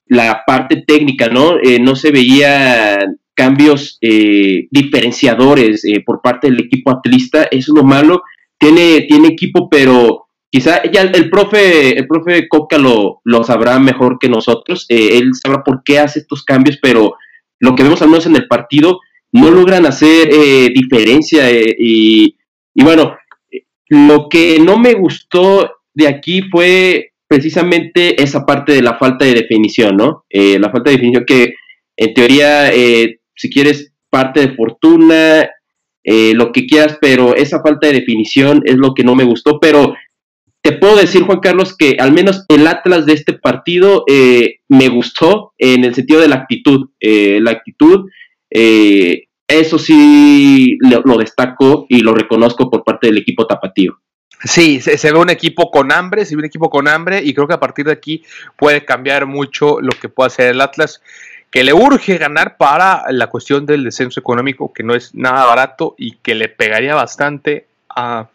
la 0.06 0.42
parte 0.46 0.84
técnica, 0.86 1.28
¿no? 1.28 1.56
No 1.80 1.96
se 1.96 2.10
veía 2.10 2.98
cambios 3.34 3.98
eh, 4.00 4.68
diferenciadores 4.70 5.82
por 6.04 6.22
parte 6.22 6.48
del 6.50 6.60
equipo 6.60 6.90
atlista, 6.90 7.44
eso 7.44 7.72
es 7.72 7.76
lo 7.76 7.84
malo. 7.84 8.22
Tiene, 8.58 9.02
tiene 9.02 9.28
equipo, 9.28 9.68
pero 9.68 10.26
quizá 10.50 10.82
ya 10.90 11.02
el 11.02 11.30
profe, 11.30 11.98
el 11.98 12.06
profe 12.06 12.48
Coca 12.48 12.78
lo, 12.78 13.20
lo 13.24 13.44
sabrá 13.44 13.78
mejor 13.78 14.18
que 14.18 14.28
nosotros. 14.28 14.86
él 14.88 15.32
sabrá 15.34 15.62
por 15.62 15.82
qué 15.84 15.98
hace 15.98 16.20
estos 16.20 16.44
cambios, 16.44 16.78
pero 16.80 17.14
lo 17.60 17.74
que 17.74 17.82
vemos 17.82 18.00
al 18.02 18.08
menos 18.08 18.26
en 18.26 18.36
el 18.36 18.46
partido 18.46 19.00
no 19.32 19.50
logran 19.50 19.84
hacer 19.84 20.28
diferencia 20.72 21.50
y, 21.50 22.36
y 22.74 22.84
bueno, 22.84 23.16
lo 23.88 24.28
que 24.28 24.58
no 24.60 24.78
me 24.78 24.94
gustó 24.94 25.70
de 25.94 26.08
aquí 26.08 26.42
fue 26.50 27.12
precisamente 27.28 28.22
esa 28.22 28.44
parte 28.44 28.72
de 28.72 28.82
la 28.82 28.98
falta 28.98 29.24
de 29.24 29.34
definición, 29.34 29.96
¿no? 29.96 30.24
Eh, 30.28 30.58
la 30.58 30.70
falta 30.70 30.90
de 30.90 30.96
definición 30.96 31.24
que 31.26 31.54
en 31.96 32.14
teoría, 32.14 32.72
eh, 32.72 33.20
si 33.34 33.50
quieres, 33.50 33.92
parte 34.10 34.40
de 34.40 34.54
fortuna, 34.54 35.50
eh, 36.04 36.34
lo 36.34 36.52
que 36.52 36.66
quieras, 36.66 36.98
pero 37.00 37.34
esa 37.34 37.60
falta 37.62 37.86
de 37.86 37.94
definición 37.94 38.62
es 38.64 38.76
lo 38.76 38.94
que 38.94 39.04
no 39.04 39.14
me 39.14 39.24
gustó, 39.24 39.58
pero 39.58 39.94
te 40.62 40.72
puedo 40.72 40.96
decir, 40.96 41.22
Juan 41.22 41.40
Carlos, 41.40 41.76
que 41.76 41.96
al 41.98 42.12
menos 42.12 42.44
el 42.48 42.66
Atlas 42.66 43.06
de 43.06 43.12
este 43.12 43.34
partido 43.34 44.04
me 44.68 44.88
gustó 44.88 45.52
en 45.58 45.84
el 45.84 45.94
sentido 45.94 46.20
de 46.20 46.28
la 46.28 46.36
actitud. 46.36 46.88
la 47.00 47.50
actitud, 47.50 48.06
eso 49.46 49.78
sí 49.78 50.78
lo, 50.80 51.18
destaco 51.18 51.86
y 51.88 52.00
lo 52.00 52.14
reconozco 52.14 52.70
por 52.70 52.82
parte 52.82 53.08
del 53.08 53.18
equipo 53.18 53.46
tapatío. 53.46 54.00
Sí, 54.42 54.80
se, 54.80 55.12
ve 55.12 55.18
un 55.18 55.30
equipo 55.30 55.70
con 55.70 55.90
hambre, 55.90 56.24
se 56.24 56.34
ve 56.34 56.40
un 56.40 56.44
equipo 56.46 56.68
con 56.68 56.88
hambre 56.88 57.22
y 57.22 57.32
creo 57.32 57.46
que 57.46 57.54
a 57.54 57.60
partir 57.60 57.86
de 57.86 57.92
aquí 57.92 58.22
puede 58.56 58.84
cambiar 58.84 59.26
mucho 59.26 59.80
lo 59.80 59.92
que 59.92 60.08
puede 60.08 60.26
hacer 60.28 60.50
el 60.50 60.60
Atlas, 60.60 61.00
que 61.54 61.62
le 61.62 61.72
urge 61.72 62.18
ganar 62.18 62.56
para 62.56 63.04
la 63.12 63.28
cuestión 63.28 63.64
del 63.64 63.84
descenso 63.84 64.18
económico, 64.18 64.72
que 64.72 64.82
no 64.82 64.92
es 64.92 65.14
nada 65.14 65.44
barato 65.44 65.94
y 65.96 66.16
que 66.16 66.34
le 66.34 66.48
pegaría 66.48 66.96
bastante 66.96 67.68
a, 67.88 68.26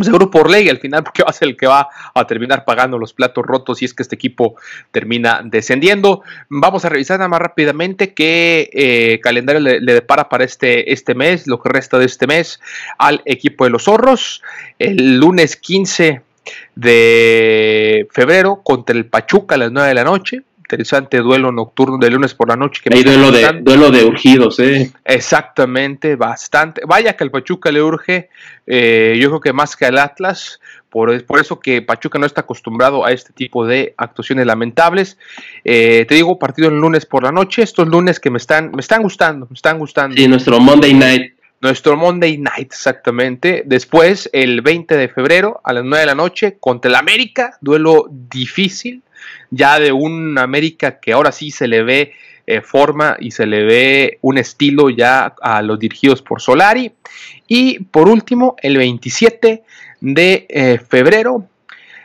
seguro 0.00 0.30
por 0.30 0.48
ley 0.48 0.68
al 0.68 0.78
final, 0.78 1.02
porque 1.02 1.24
va 1.24 1.30
a 1.30 1.32
ser 1.32 1.48
el 1.48 1.56
que 1.56 1.66
va 1.66 1.88
a 2.14 2.24
terminar 2.28 2.64
pagando 2.64 2.98
los 2.98 3.12
platos 3.12 3.44
rotos 3.44 3.78
si 3.78 3.86
es 3.86 3.94
que 3.94 4.04
este 4.04 4.14
equipo 4.14 4.54
termina 4.92 5.40
descendiendo. 5.42 6.22
Vamos 6.48 6.84
a 6.84 6.88
revisar 6.88 7.18
nada 7.18 7.28
más 7.28 7.40
rápidamente 7.40 8.14
qué 8.14 8.70
eh, 8.72 9.18
calendario 9.20 9.60
le, 9.60 9.80
depara 9.80 10.28
para 10.28 10.44
este, 10.44 10.92
este 10.92 11.16
mes, 11.16 11.48
lo 11.48 11.60
que 11.60 11.68
resta 11.68 11.98
de 11.98 12.04
este 12.04 12.28
mes, 12.28 12.60
al 12.96 13.22
equipo 13.24 13.64
de 13.64 13.70
los 13.70 13.82
zorros. 13.82 14.40
El 14.78 15.16
lunes 15.18 15.56
15 15.56 16.22
de 16.76 18.06
febrero 18.12 18.60
contra 18.62 18.94
el 18.94 19.06
Pachuca 19.06 19.56
a 19.56 19.58
las 19.58 19.72
9 19.72 19.88
de 19.88 19.94
la 19.94 20.04
noche 20.04 20.44
interesante 20.64 21.18
duelo 21.18 21.52
nocturno 21.52 21.98
de 21.98 22.10
lunes 22.10 22.34
por 22.34 22.48
la 22.48 22.56
noche. 22.56 22.80
Que 22.82 22.94
Hay 22.94 23.04
duelo 23.04 23.30
de, 23.30 23.60
duelo 23.60 23.90
de 23.90 24.04
urgidos, 24.04 24.58
¿eh? 24.58 24.90
Exactamente, 25.04 26.16
bastante. 26.16 26.82
Vaya 26.86 27.16
que 27.16 27.24
el 27.24 27.30
Pachuca 27.30 27.70
le 27.70 27.82
urge, 27.82 28.30
eh, 28.66 29.16
yo 29.20 29.28
creo 29.28 29.40
que 29.40 29.52
más 29.52 29.76
que 29.76 29.84
al 29.84 29.98
Atlas, 29.98 30.60
por, 30.88 31.24
por, 31.26 31.40
eso 31.40 31.60
que 31.60 31.82
Pachuca 31.82 32.18
no 32.18 32.24
está 32.24 32.42
acostumbrado 32.42 33.04
a 33.04 33.12
este 33.12 33.32
tipo 33.32 33.66
de 33.66 33.94
actuaciones 33.96 34.46
lamentables. 34.46 35.18
Eh, 35.64 36.06
te 36.08 36.14
digo, 36.14 36.38
partido 36.38 36.68
el 36.68 36.76
lunes 36.76 37.04
por 37.04 37.24
la 37.24 37.32
noche, 37.32 37.62
estos 37.62 37.86
lunes 37.86 38.18
que 38.18 38.30
me 38.30 38.38
están, 38.38 38.72
me 38.74 38.80
están 38.80 39.02
gustando, 39.02 39.46
me 39.50 39.54
están 39.54 39.78
gustando. 39.78 40.16
Sí, 40.16 40.26
nuestro 40.26 40.60
Monday 40.60 40.94
Night. 40.94 41.34
Nuestro 41.60 41.96
Monday 41.96 42.36
Night, 42.38 42.72
exactamente. 42.72 43.62
Después, 43.64 44.28
el 44.32 44.60
20 44.60 44.96
de 44.96 45.08
febrero 45.08 45.60
a 45.64 45.72
las 45.72 45.84
9 45.84 46.00
de 46.00 46.06
la 46.06 46.14
noche, 46.14 46.56
contra 46.60 46.90
el 46.90 46.94
América, 46.94 47.56
duelo 47.60 48.06
difícil 48.10 49.02
ya 49.50 49.78
de 49.78 49.92
un 49.92 50.38
América 50.38 50.98
que 51.00 51.12
ahora 51.12 51.32
sí 51.32 51.50
se 51.50 51.68
le 51.68 51.82
ve 51.82 52.12
eh, 52.46 52.60
forma 52.60 53.16
y 53.20 53.30
se 53.30 53.46
le 53.46 53.64
ve 53.64 54.18
un 54.20 54.36
estilo 54.36 54.90
ya 54.90 55.34
a 55.40 55.62
los 55.62 55.78
dirigidos 55.78 56.20
por 56.20 56.42
Solari. 56.42 56.92
Y 57.48 57.80
por 57.84 58.08
último, 58.08 58.56
el 58.60 58.76
27 58.76 59.62
de 60.00 60.46
eh, 60.48 60.78
febrero 60.78 61.46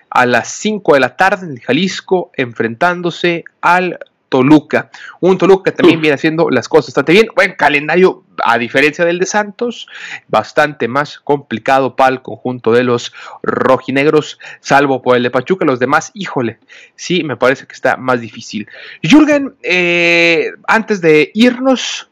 a 0.09 0.25
las 0.25 0.49
5 0.53 0.93
de 0.93 0.99
la 0.99 1.15
tarde 1.15 1.45
en 1.45 1.57
Jalisco, 1.57 2.31
enfrentándose 2.35 3.43
al 3.61 3.99
Toluca. 4.29 4.89
Un 5.19 5.37
Toluca 5.37 5.71
que 5.71 5.77
también 5.77 5.99
viene 5.99 6.15
haciendo 6.15 6.49
las 6.49 6.69
cosas 6.69 6.87
bastante 6.87 7.13
bien. 7.13 7.27
Buen 7.35 7.53
calendario, 7.53 8.23
a 8.43 8.57
diferencia 8.57 9.03
del 9.03 9.19
de 9.19 9.25
Santos, 9.25 9.87
bastante 10.27 10.87
más 10.87 11.19
complicado 11.19 11.95
para 11.95 12.11
el 12.11 12.21
conjunto 12.21 12.71
de 12.71 12.83
los 12.83 13.13
rojinegros, 13.43 14.39
salvo 14.61 15.01
por 15.01 15.17
el 15.17 15.23
de 15.23 15.31
Pachuca. 15.31 15.65
Los 15.65 15.79
demás, 15.79 16.11
híjole, 16.13 16.59
sí, 16.95 17.23
me 17.23 17.35
parece 17.35 17.65
que 17.67 17.73
está 17.73 17.97
más 17.97 18.21
difícil. 18.21 18.67
Jürgen, 19.01 19.55
eh, 19.63 20.51
antes 20.67 21.01
de 21.01 21.31
irnos, 21.33 22.09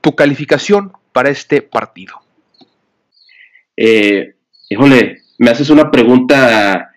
tu 0.00 0.14
calificación 0.14 0.92
para 1.12 1.30
este 1.30 1.62
partido. 1.62 2.20
Eh, 3.76 4.34
híjole, 4.68 5.22
me 5.38 5.50
haces 5.50 5.70
una 5.70 5.90
pregunta 5.90 6.90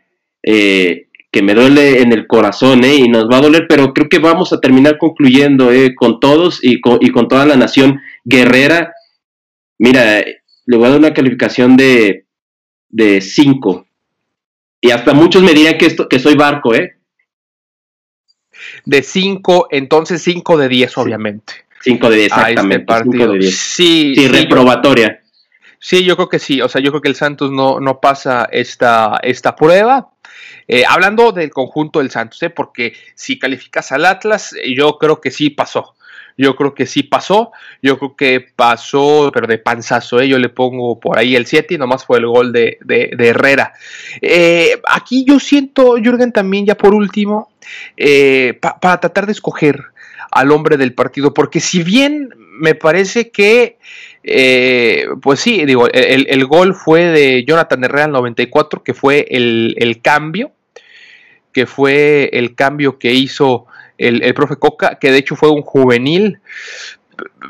eh, 0.43 1.06
que 1.37 1.43
me 1.43 1.53
duele 1.53 2.01
en 2.01 2.11
el 2.13 2.25
corazón, 2.25 2.83
¿eh? 2.83 2.95
Y 2.95 3.09
nos 3.09 3.29
va 3.29 3.37
a 3.37 3.41
doler, 3.41 3.67
pero 3.69 3.93
creo 3.93 4.09
que 4.09 4.17
vamos 4.17 4.53
a 4.53 4.59
terminar 4.59 4.97
concluyendo, 4.97 5.71
¿eh? 5.71 5.93
Con 5.93 6.19
todos 6.19 6.57
y 6.63 6.81
con, 6.81 6.97
y 6.99 7.11
con 7.11 7.27
toda 7.27 7.45
la 7.45 7.55
nación 7.55 8.01
guerrera. 8.25 8.91
Mira, 9.77 10.23
le 10.65 10.77
voy 10.77 10.87
a 10.87 10.89
dar 10.89 10.97
una 10.97 11.13
calificación 11.13 11.77
de, 11.77 12.25
de 12.89 13.21
cinco. 13.21 13.85
Y 14.81 14.89
hasta 14.89 15.13
muchos 15.13 15.43
me 15.43 15.53
dirían 15.53 15.77
que, 15.77 15.85
esto, 15.85 16.09
que 16.09 16.17
soy 16.17 16.33
barco, 16.33 16.73
¿eh? 16.73 16.97
De 18.85 19.03
5, 19.03 19.67
entonces 19.69 20.19
5 20.23 20.57
de 20.57 20.69
10, 20.69 20.97
obviamente. 20.97 21.53
5 21.81 22.09
de 22.09 22.15
10, 22.15 22.31
este 22.31 22.41
exactamente. 22.41 22.93
Este 22.93 23.27
de 23.27 23.51
Sí, 23.51 24.13
sí, 24.15 24.27
reprobatoria. 24.27 25.21
sí, 25.77 26.03
yo 26.03 26.15
creo 26.15 26.29
que 26.29 26.39
sí. 26.39 26.61
O 26.61 26.67
sea, 26.69 26.81
yo 26.81 26.89
creo 26.91 27.01
que 27.01 27.09
el 27.09 27.15
Santos 27.15 27.51
no, 27.51 27.79
no 27.79 27.99
pasa 27.99 28.49
esta, 28.51 29.19
esta 29.21 29.55
prueba. 29.55 30.09
Eh, 30.67 30.83
hablando 30.87 31.31
del 31.31 31.49
conjunto 31.49 31.99
del 31.99 32.11
Santos, 32.11 32.41
¿eh? 32.43 32.49
porque 32.49 32.93
si 33.15 33.39
calificas 33.39 33.91
al 33.91 34.05
Atlas, 34.05 34.53
eh, 34.53 34.75
yo 34.75 34.97
creo 34.97 35.21
que 35.21 35.31
sí 35.31 35.49
pasó. 35.49 35.95
Yo 36.39 36.55
creo 36.55 36.75
que 36.75 36.85
sí 36.85 37.03
pasó. 37.03 37.51
Yo 37.81 37.97
creo 37.97 38.15
que 38.15 38.45
pasó, 38.55 39.31
pero 39.33 39.47
de 39.47 39.57
panzazo. 39.57 40.19
¿eh? 40.19 40.27
Yo 40.27 40.37
le 40.37 40.49
pongo 40.49 40.99
por 40.99 41.17
ahí 41.17 41.35
el 41.35 41.47
7 41.47 41.73
y 41.73 41.77
nomás 41.77 42.05
fue 42.05 42.19
el 42.19 42.27
gol 42.27 42.53
de, 42.53 42.77
Herrera. 43.17 43.73
aquí 44.87 45.25
yo 45.27 45.39
siento, 45.39 45.95
Jürgen, 45.95 46.31
también 46.31 46.65
ya 46.65 46.75
por 46.75 46.93
último, 46.93 47.51
para 48.61 48.99
tratar 48.99 49.25
de 49.25 49.31
escoger 49.31 49.83
al 50.31 50.51
hombre 50.51 50.77
del 50.77 50.93
partido, 50.93 51.33
porque 51.33 51.59
si 51.59 51.83
bien 51.83 52.29
me 52.37 52.75
parece 52.75 53.29
que, 53.29 53.77
pues 55.21 55.39
sí, 55.39 55.65
digo, 55.65 55.87
el, 55.91 56.45
gol 56.45 56.73
fue 56.73 57.05
de 57.05 57.45
Jonathan 57.45 57.83
Herrera 57.83 58.05
al 58.05 58.11
94, 58.11 58.83
que 58.83 58.93
fue 58.93 59.27
el, 59.29 59.75
el 59.77 60.01
cambio, 60.01 60.51
que 61.53 61.65
fue 61.65 62.29
el 62.33 62.55
cambio 62.55 62.99
que 62.99 63.13
hizo 63.13 63.67
el, 63.97 64.33
profe 64.33 64.57
Coca, 64.57 64.99
que 64.99 65.11
de 65.11 65.17
hecho 65.17 65.35
fue 65.35 65.49
un 65.49 65.61
juvenil. 65.61 66.39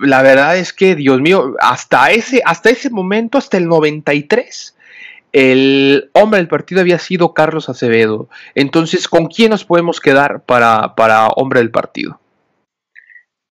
La 0.01 0.21
verdad 0.21 0.57
es 0.57 0.71
que, 0.73 0.95
Dios 0.95 1.19
mío, 1.19 1.55
hasta 1.59 2.11
ese, 2.11 2.41
hasta 2.45 2.69
ese 2.69 2.89
momento, 2.89 3.37
hasta 3.37 3.57
el 3.57 3.67
93, 3.67 4.75
el 5.33 6.09
hombre 6.13 6.39
del 6.39 6.47
partido 6.47 6.81
había 6.81 6.99
sido 6.99 7.33
Carlos 7.33 7.69
Acevedo. 7.69 8.29
Entonces, 8.55 9.07
¿con 9.07 9.27
quién 9.27 9.51
nos 9.51 9.65
podemos 9.65 9.99
quedar 9.99 10.41
para, 10.43 10.95
para 10.95 11.27
hombre 11.27 11.59
del 11.59 11.71
partido? 11.71 12.19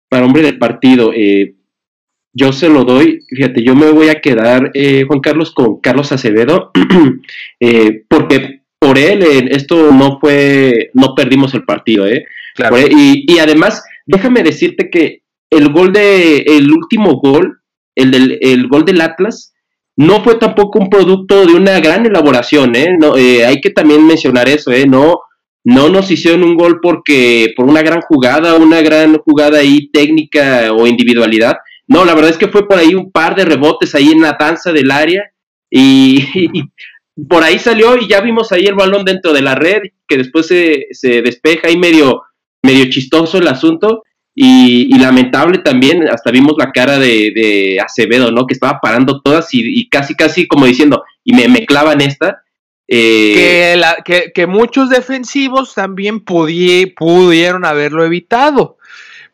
Para 0.09 0.25
hombre 0.25 0.43
del 0.43 0.57
partido, 0.57 1.11
eh, 1.13 1.55
yo 2.33 2.51
se 2.51 2.69
lo 2.69 2.83
doy, 2.83 3.21
fíjate, 3.29 3.63
yo 3.63 3.75
me 3.75 3.91
voy 3.91 4.09
a 4.09 4.21
quedar, 4.21 4.71
eh, 4.73 5.03
Juan 5.07 5.21
Carlos, 5.21 5.51
con 5.51 5.79
Carlos 5.79 6.11
Acevedo, 6.11 6.71
eh, 7.59 8.03
porque 8.09 8.61
por 8.77 8.97
él 8.97 9.23
esto 9.51 9.91
no 9.91 10.19
fue, 10.19 10.91
no 10.93 11.15
perdimos 11.15 11.53
el 11.53 11.63
partido, 11.63 12.07
¿eh? 12.07 12.25
y, 12.91 13.39
además, 13.39 13.83
déjame 14.05 14.43
decirte 14.43 14.89
que 14.89 15.23
el 15.49 15.71
gol 15.71 15.93
de, 15.93 16.39
el 16.39 16.71
último 16.71 17.19
gol, 17.19 17.61
el 17.95 18.11
del 18.11 18.37
el 18.41 18.67
gol 18.67 18.85
del 18.85 19.01
Atlas, 19.01 19.55
no 19.97 20.23
fue 20.23 20.35
tampoco 20.35 20.79
un 20.79 20.89
producto 20.89 21.45
de 21.45 21.53
una 21.53 21.79
gran 21.79 22.05
elaboración, 22.05 22.75
¿eh? 22.75 22.97
No, 22.99 23.15
eh, 23.15 23.45
hay 23.45 23.61
que 23.61 23.69
también 23.69 24.05
mencionar 24.05 24.49
eso, 24.49 24.71
¿eh? 24.71 24.85
No, 24.85 25.21
no 25.65 25.89
nos 25.89 26.09
hicieron 26.11 26.43
un 26.43 26.55
gol 26.55 26.79
porque 26.79 27.51
por 27.55 27.65
una 27.65 27.81
gran 27.81 27.99
jugada, 28.01 28.55
una 28.55 28.81
gran 28.81 29.17
jugada 29.17 29.57
ahí 29.57 29.89
técnica 29.89 30.71
o 30.71 30.85
individualidad. 30.85 31.57
No, 31.87 32.05
la 32.05 32.13
verdad 32.13 32.29
es 32.29 32.37
que 32.37 32.47
fue 32.47 32.67
por 32.67 32.77
ahí 32.77 32.93
un 32.93 33.11
par 33.11 33.35
de 33.35 33.45
rebotes 33.45 33.95
ahí 33.95 34.11
en 34.11 34.21
la 34.21 34.37
danza 34.39 34.71
del 34.71 34.91
área 34.91 35.23
y, 35.69 36.23
por 37.29 37.43
ahí 37.43 37.57
salió 37.57 37.97
y 37.97 38.07
ya 38.07 38.21
vimos 38.21 38.51
ahí 38.51 38.65
el 38.65 38.75
balón 38.75 39.03
dentro 39.03 39.33
de 39.33 39.41
la 39.41 39.55
red 39.55 39.81
que 40.07 40.17
después 40.17 40.45
se, 40.45 40.85
se 40.91 41.23
despeja 41.23 41.71
y 41.71 41.77
medio, 41.77 42.21
medio 42.61 42.85
chistoso 42.89 43.39
el 43.39 43.47
asunto. 43.47 44.03
Y, 44.37 44.95
lamentable 44.99 45.59
también, 45.59 46.09
hasta 46.09 46.29
vimos 46.29 46.55
la 46.57 46.71
cara 46.73 46.99
de, 46.99 47.79
Acevedo, 47.81 48.31
¿no? 48.31 48.45
Que 48.45 48.53
estaba 48.53 48.79
parando 48.81 49.21
todas 49.21 49.47
y, 49.53 49.87
casi, 49.87 50.13
casi 50.13 50.45
como 50.45 50.65
diciendo, 50.65 51.03
y 51.23 51.33
me, 51.33 51.47
me 51.47 51.65
clavan 51.65 52.01
esta. 52.01 52.43
Eh, 52.87 53.81
que, 54.03 54.31
que, 54.31 54.47
muchos 54.47 54.89
defensivos 54.89 55.73
también 55.73 56.19
pudieron 56.19 57.65
haberlo 57.65 58.05
evitado. 58.05 58.77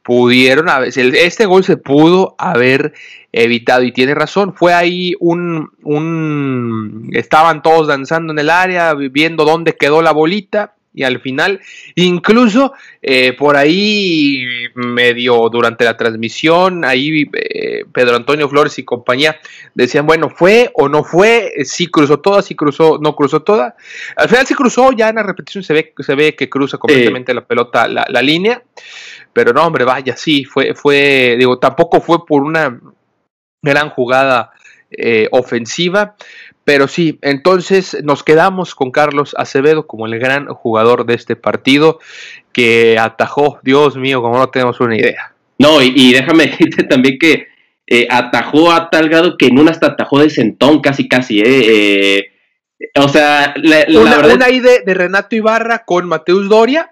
Pudieron 0.03 0.67
este 0.87 1.45
gol 1.45 1.63
se 1.63 1.77
pudo 1.77 2.35
haber 2.39 2.93
evitado 3.31 3.83
y 3.83 3.91
tiene 3.91 4.15
razón. 4.15 4.55
Fue 4.55 4.73
ahí 4.73 5.13
un, 5.19 5.69
un, 5.83 7.09
estaban 7.13 7.61
todos 7.61 7.87
danzando 7.87 8.33
en 8.33 8.39
el 8.39 8.49
área, 8.49 8.93
viendo 8.93 9.45
dónde 9.45 9.75
quedó 9.75 10.01
la 10.01 10.11
bolita 10.11 10.73
y 10.93 11.03
al 11.03 11.21
final, 11.21 11.61
incluso 11.95 12.73
eh, 13.01 13.33
por 13.33 13.55
ahí 13.55 14.45
medio 14.75 15.49
durante 15.49 15.85
la 15.85 15.95
transmisión, 15.95 16.83
ahí 16.83 17.29
eh, 17.33 17.85
Pedro 17.91 18.17
Antonio 18.17 18.49
Flores 18.49 18.77
y 18.77 18.83
compañía 18.83 19.39
decían, 19.73 20.05
bueno, 20.05 20.29
¿fue 20.29 20.69
o 20.73 20.89
no 20.89 21.03
fue? 21.03 21.53
Sí 21.63 21.87
cruzó 21.87 22.19
toda, 22.19 22.41
sí 22.41 22.55
cruzó, 22.55 22.99
no 23.01 23.15
cruzó 23.15 23.41
toda. 23.41 23.75
Al 24.17 24.27
final 24.27 24.45
sí 24.45 24.53
cruzó, 24.53 24.91
ya 24.91 25.09
en 25.09 25.15
la 25.15 25.23
repetición 25.23 25.63
se 25.63 25.73
ve, 25.73 25.93
se 25.97 26.15
ve 26.15 26.35
que 26.35 26.49
cruza 26.49 26.77
completamente 26.77 27.33
la 27.33 27.45
pelota, 27.45 27.87
la, 27.87 28.05
la, 28.09 28.21
línea, 28.21 28.61
pero 29.31 29.53
no, 29.53 29.65
hombre, 29.65 29.85
vaya, 29.85 30.17
sí, 30.17 30.43
fue, 30.43 30.73
fue, 30.73 31.35
digo, 31.39 31.57
tampoco 31.57 32.01
fue 32.01 32.25
por 32.25 32.43
una 32.43 32.79
gran 33.61 33.89
jugada 33.91 34.51
eh, 34.93 35.29
ofensiva, 35.31 36.15
pero 36.63 36.87
sí, 36.87 37.17
entonces 37.21 37.97
nos 38.03 38.23
quedamos 38.23 38.75
con 38.75 38.91
Carlos 38.91 39.35
Acevedo 39.37 39.87
como 39.87 40.05
el 40.05 40.19
gran 40.19 40.47
jugador 40.47 41.05
de 41.05 41.15
este 41.15 41.35
partido 41.35 41.99
que 42.53 42.97
atajó, 42.99 43.59
Dios 43.63 43.97
mío, 43.97 44.21
como 44.21 44.37
no 44.37 44.49
tenemos 44.49 44.79
una 44.79 44.95
idea. 44.95 45.33
No, 45.57 45.81
y, 45.81 46.13
déjame 46.13 46.47
decirte 46.47 46.83
también 46.83 47.17
que 47.19 47.47
eh, 47.87 48.07
atajó 48.09 48.71
a 48.71 48.89
tal 48.89 49.09
grado 49.09 49.37
que 49.37 49.47
en 49.47 49.59
una 49.59 49.71
hasta 49.71 49.87
atajó 49.87 50.19
de 50.19 50.29
sentón, 50.29 50.81
casi, 50.81 51.07
casi, 51.07 51.39
eh, 51.39 52.17
eh 52.17 52.27
o 52.95 53.07
sea, 53.07 53.53
la, 53.57 53.85
una, 53.89 54.17
verdad... 54.17 54.35
una 54.35 54.45
ahí 54.45 54.59
de, 54.59 54.81
de, 54.83 54.93
Renato 54.95 55.35
Ibarra 55.35 55.85
con 55.85 56.07
Mateus 56.07 56.49
Doria 56.49 56.91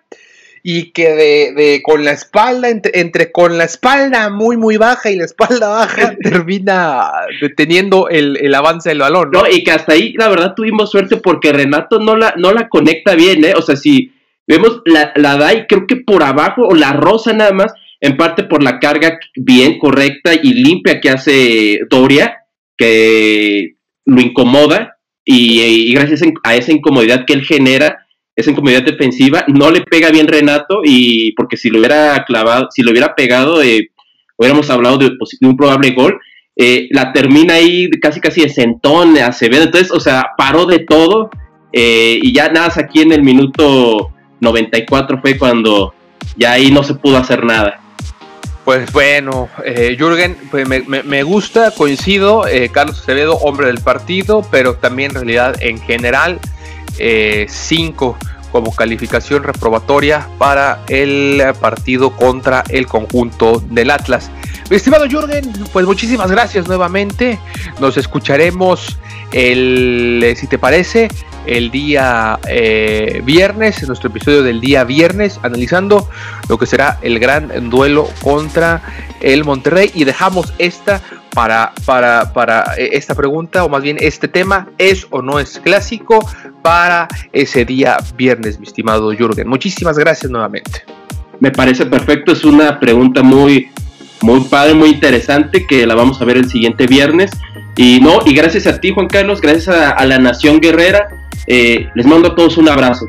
y 0.64 0.92
que 0.92 1.10
de, 1.10 1.54
de 1.54 1.82
con 1.84 2.04
la 2.04 2.12
espalda, 2.12 2.70
entre, 2.70 3.32
con 3.32 3.58
la 3.58 3.64
espalda 3.64 4.30
muy, 4.30 4.58
muy 4.58 4.78
baja 4.78 5.10
y 5.10 5.16
la 5.16 5.26
espalda 5.26 5.70
baja, 5.70 6.16
termina 6.24 7.12
deteniendo 7.42 8.10
el, 8.10 8.38
el, 8.38 8.54
avance 8.56 8.90
del 8.90 9.00
balón. 9.00 9.32
¿no? 9.32 9.44
y 9.50 9.64
que 9.64 9.72
hasta 9.72 9.94
ahí, 9.94 10.14
la 10.14 10.30
verdad, 10.30 10.54
tuvimos 10.56 10.92
suerte 10.92 11.18
porque 11.18 11.54
Renato 11.54 12.00
no 12.00 12.16
la, 12.16 12.34
no 12.38 12.52
la 12.52 12.68
conecta 12.70 13.16
bien, 13.16 13.46
¿eh? 13.46 13.54
O 13.56 13.62
sea, 13.62 13.76
si 13.76 14.12
vemos 14.48 14.82
la, 14.86 15.14
la 15.16 15.38
da 15.38 15.54
y 15.54 15.66
creo 15.68 15.88
que 15.88 15.98
por 15.98 16.24
abajo, 16.24 16.68
o 16.68 16.76
la 16.76 16.94
rosa 16.94 17.34
nada 17.34 17.52
más, 17.52 17.74
en 18.02 18.18
parte 18.18 18.44
por 18.44 18.64
la 18.64 18.80
carga 18.80 19.20
bien 19.36 19.78
correcta 19.78 20.34
y 20.34 20.54
limpia 20.54 21.02
que 21.02 21.10
hace 21.10 21.80
Doria, 21.90 22.46
que 22.78 23.76
lo 24.06 24.22
incomoda, 24.22 24.98
y, 25.26 25.62
y 25.62 25.94
gracias 25.94 26.22
a 26.44 26.56
esa 26.56 26.72
incomodidad 26.72 27.26
que 27.26 27.34
él 27.34 27.44
genera, 27.44 28.08
esa 28.40 28.52
incomodidad 28.52 28.84
defensiva, 28.84 29.44
no 29.48 29.70
le 29.70 29.82
pega 29.82 30.12
bien 30.12 30.28
Renato 30.28 30.80
y 30.84 31.34
porque 31.34 31.58
si 31.58 31.70
lo 31.70 31.80
hubiera 31.80 32.24
clavado, 32.24 32.70
si 32.72 32.82
lo 32.82 32.92
hubiera 32.92 33.14
pegado, 33.14 33.62
eh, 33.62 33.90
hubiéramos 34.38 34.70
hablado 34.70 34.98
de, 34.98 35.12
un 35.42 35.58
probable 35.58 35.92
gol. 35.92 36.20
Eh, 36.56 36.88
la 36.92 37.12
termina 37.12 37.56
ahí 37.56 37.90
casi 38.02 38.22
casi 38.22 38.42
de 38.42 38.50
sentón, 38.50 39.18
Acevedo, 39.18 39.64
entonces, 39.64 39.92
o 39.92 40.00
sea, 40.00 40.28
paró 40.38 40.66
de 40.66 40.80
todo 40.80 41.30
eh, 41.74 42.20
y 42.22 42.34
ya 42.34 42.50
nada, 42.50 42.72
aquí 42.78 43.02
en 43.02 43.12
el 43.12 43.24
minuto 43.24 44.12
94 44.40 45.20
fue 45.22 45.38
cuando 45.38 45.94
ya 46.38 46.54
ahí 46.54 46.72
no 46.72 46.84
se 46.84 46.96
pudo 46.96 47.18
hacer 47.18 47.44
nada. 47.44 47.82
Pues 48.64 48.92
bueno, 48.94 49.50
Jürgen, 49.98 50.38
pues 50.52 50.68
me, 50.68 51.24
gusta, 51.24 51.72
coincido, 51.72 52.44
Carlos 52.72 53.02
Acevedo, 53.02 53.36
hombre 53.38 53.68
del 53.68 53.80
partido, 53.80 54.46
pero 54.52 54.76
también 54.76 55.12
en 55.12 55.16
realidad 55.16 55.56
en 55.62 55.82
general, 55.82 56.40
5 57.48 58.18
como 58.52 58.76
calificación 58.76 59.44
reprobatoria 59.44 60.28
para 60.38 60.84
el 60.88 61.42
partido 61.60 62.12
contra 62.12 62.64
el 62.70 62.88
conjunto 62.88 63.64
del 63.70 63.92
Atlas. 63.92 64.32
Mi 64.70 64.76
estimado 64.76 65.08
Jürgen, 65.08 65.52
pues 65.74 65.86
muchísimas 65.86 66.30
gracias 66.30 66.68
nuevamente. 66.68 67.40
Nos 67.80 67.98
escucharemos 67.98 69.00
el, 69.32 70.22
eh, 70.24 70.36
si 70.36 70.46
te 70.46 70.60
parece, 70.60 71.08
el 71.48 71.72
día 71.72 72.40
eh, 72.48 73.22
viernes, 73.24 73.82
en 73.82 73.88
nuestro 73.88 74.10
episodio 74.10 74.44
del 74.44 74.62
día 74.62 74.84
viernes, 74.84 75.40
analizando 75.42 76.08
lo 76.48 76.60
que 76.60 76.68
será 76.68 77.00
el 77.02 77.18
gran 77.18 77.70
duelo 77.72 78.08
contra 78.22 78.82
el 79.22 79.44
Monterrey. 79.44 79.90
Y 79.96 80.04
dejamos 80.04 80.54
esta 80.60 81.02
para, 81.34 81.74
para, 81.86 82.34
para 82.34 82.76
eh, 82.78 82.90
esta 82.94 83.16
pregunta, 83.16 83.64
o 83.64 83.70
más 83.70 83.82
bien 83.82 83.98
este 84.00 84.28
tema, 84.28 84.70
¿es 84.78 85.08
o 85.10 85.22
no 85.22 85.40
es 85.40 85.60
clásico 85.60 86.20
para 86.62 87.08
ese 87.34 87.66
día 87.66 87.98
viernes, 88.16 88.60
mi 88.60 88.66
estimado 88.66 89.12
Jürgen? 89.12 89.48
Muchísimas 89.48 89.98
gracias 89.98 90.32
nuevamente. 90.32 90.84
Me 91.40 91.52
parece 91.52 91.86
perfecto, 91.86 92.34
es 92.34 92.44
una 92.44 92.80
pregunta 92.80 93.24
muy, 93.24 93.70
muy 94.22 94.42
padre, 94.42 94.74
muy 94.74 94.90
interesante, 94.90 95.66
que 95.66 95.86
la 95.86 95.96
vamos 95.96 96.22
a 96.22 96.26
ver 96.26 96.38
el 96.38 96.50
siguiente 96.50 96.86
viernes. 96.86 97.32
Y 97.78 98.00
no, 98.02 98.20
y 98.26 98.34
gracias 98.34 98.68
a 98.68 98.80
ti, 98.80 98.92
Juan 98.94 99.08
Carlos, 99.08 99.40
gracias 99.40 99.70
a, 99.70 100.06
la 100.06 100.18
Nación 100.18 100.60
Guerrera, 100.60 101.08
eh, 101.48 101.88
les 101.96 102.06
mando 102.06 102.30
a 102.30 102.36
todos 102.36 102.58
un 102.58 102.68
abrazo. 102.68 103.08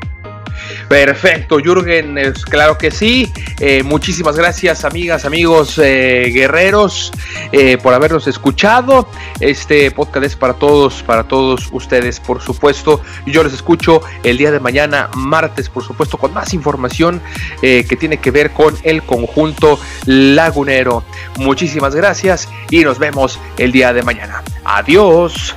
Perfecto, 0.87 1.57
Jürgen, 1.59 2.17
claro 2.49 2.77
que 2.77 2.91
sí. 2.91 3.31
Eh, 3.59 3.83
muchísimas 3.83 4.35
gracias, 4.35 4.85
amigas, 4.85 5.25
amigos, 5.25 5.77
eh, 5.77 6.31
guerreros, 6.33 7.11
eh, 7.51 7.77
por 7.81 7.93
habernos 7.93 8.27
escuchado. 8.27 9.07
Este 9.39 9.91
podcast 9.91 10.25
es 10.25 10.35
para 10.35 10.53
todos, 10.53 11.03
para 11.03 11.23
todos 11.23 11.69
ustedes, 11.71 12.19
por 12.19 12.41
supuesto. 12.41 13.01
Yo 13.25 13.43
les 13.43 13.53
escucho 13.53 14.01
el 14.23 14.37
día 14.37 14.51
de 14.51 14.59
mañana, 14.59 15.09
martes, 15.15 15.69
por 15.69 15.83
supuesto, 15.83 16.17
con 16.17 16.33
más 16.33 16.53
información 16.53 17.21
que 17.61 17.97
tiene 17.99 18.17
que 18.17 18.31
ver 18.31 18.51
con 18.51 18.75
el 18.83 19.03
conjunto 19.03 19.79
lagunero. 20.05 21.03
Muchísimas 21.37 21.95
gracias 21.95 22.49
y 22.69 22.83
nos 22.83 22.99
vemos 22.99 23.39
el 23.57 23.71
día 23.71 23.93
de 23.93 24.03
mañana. 24.03 24.43
Adiós. 24.63 25.55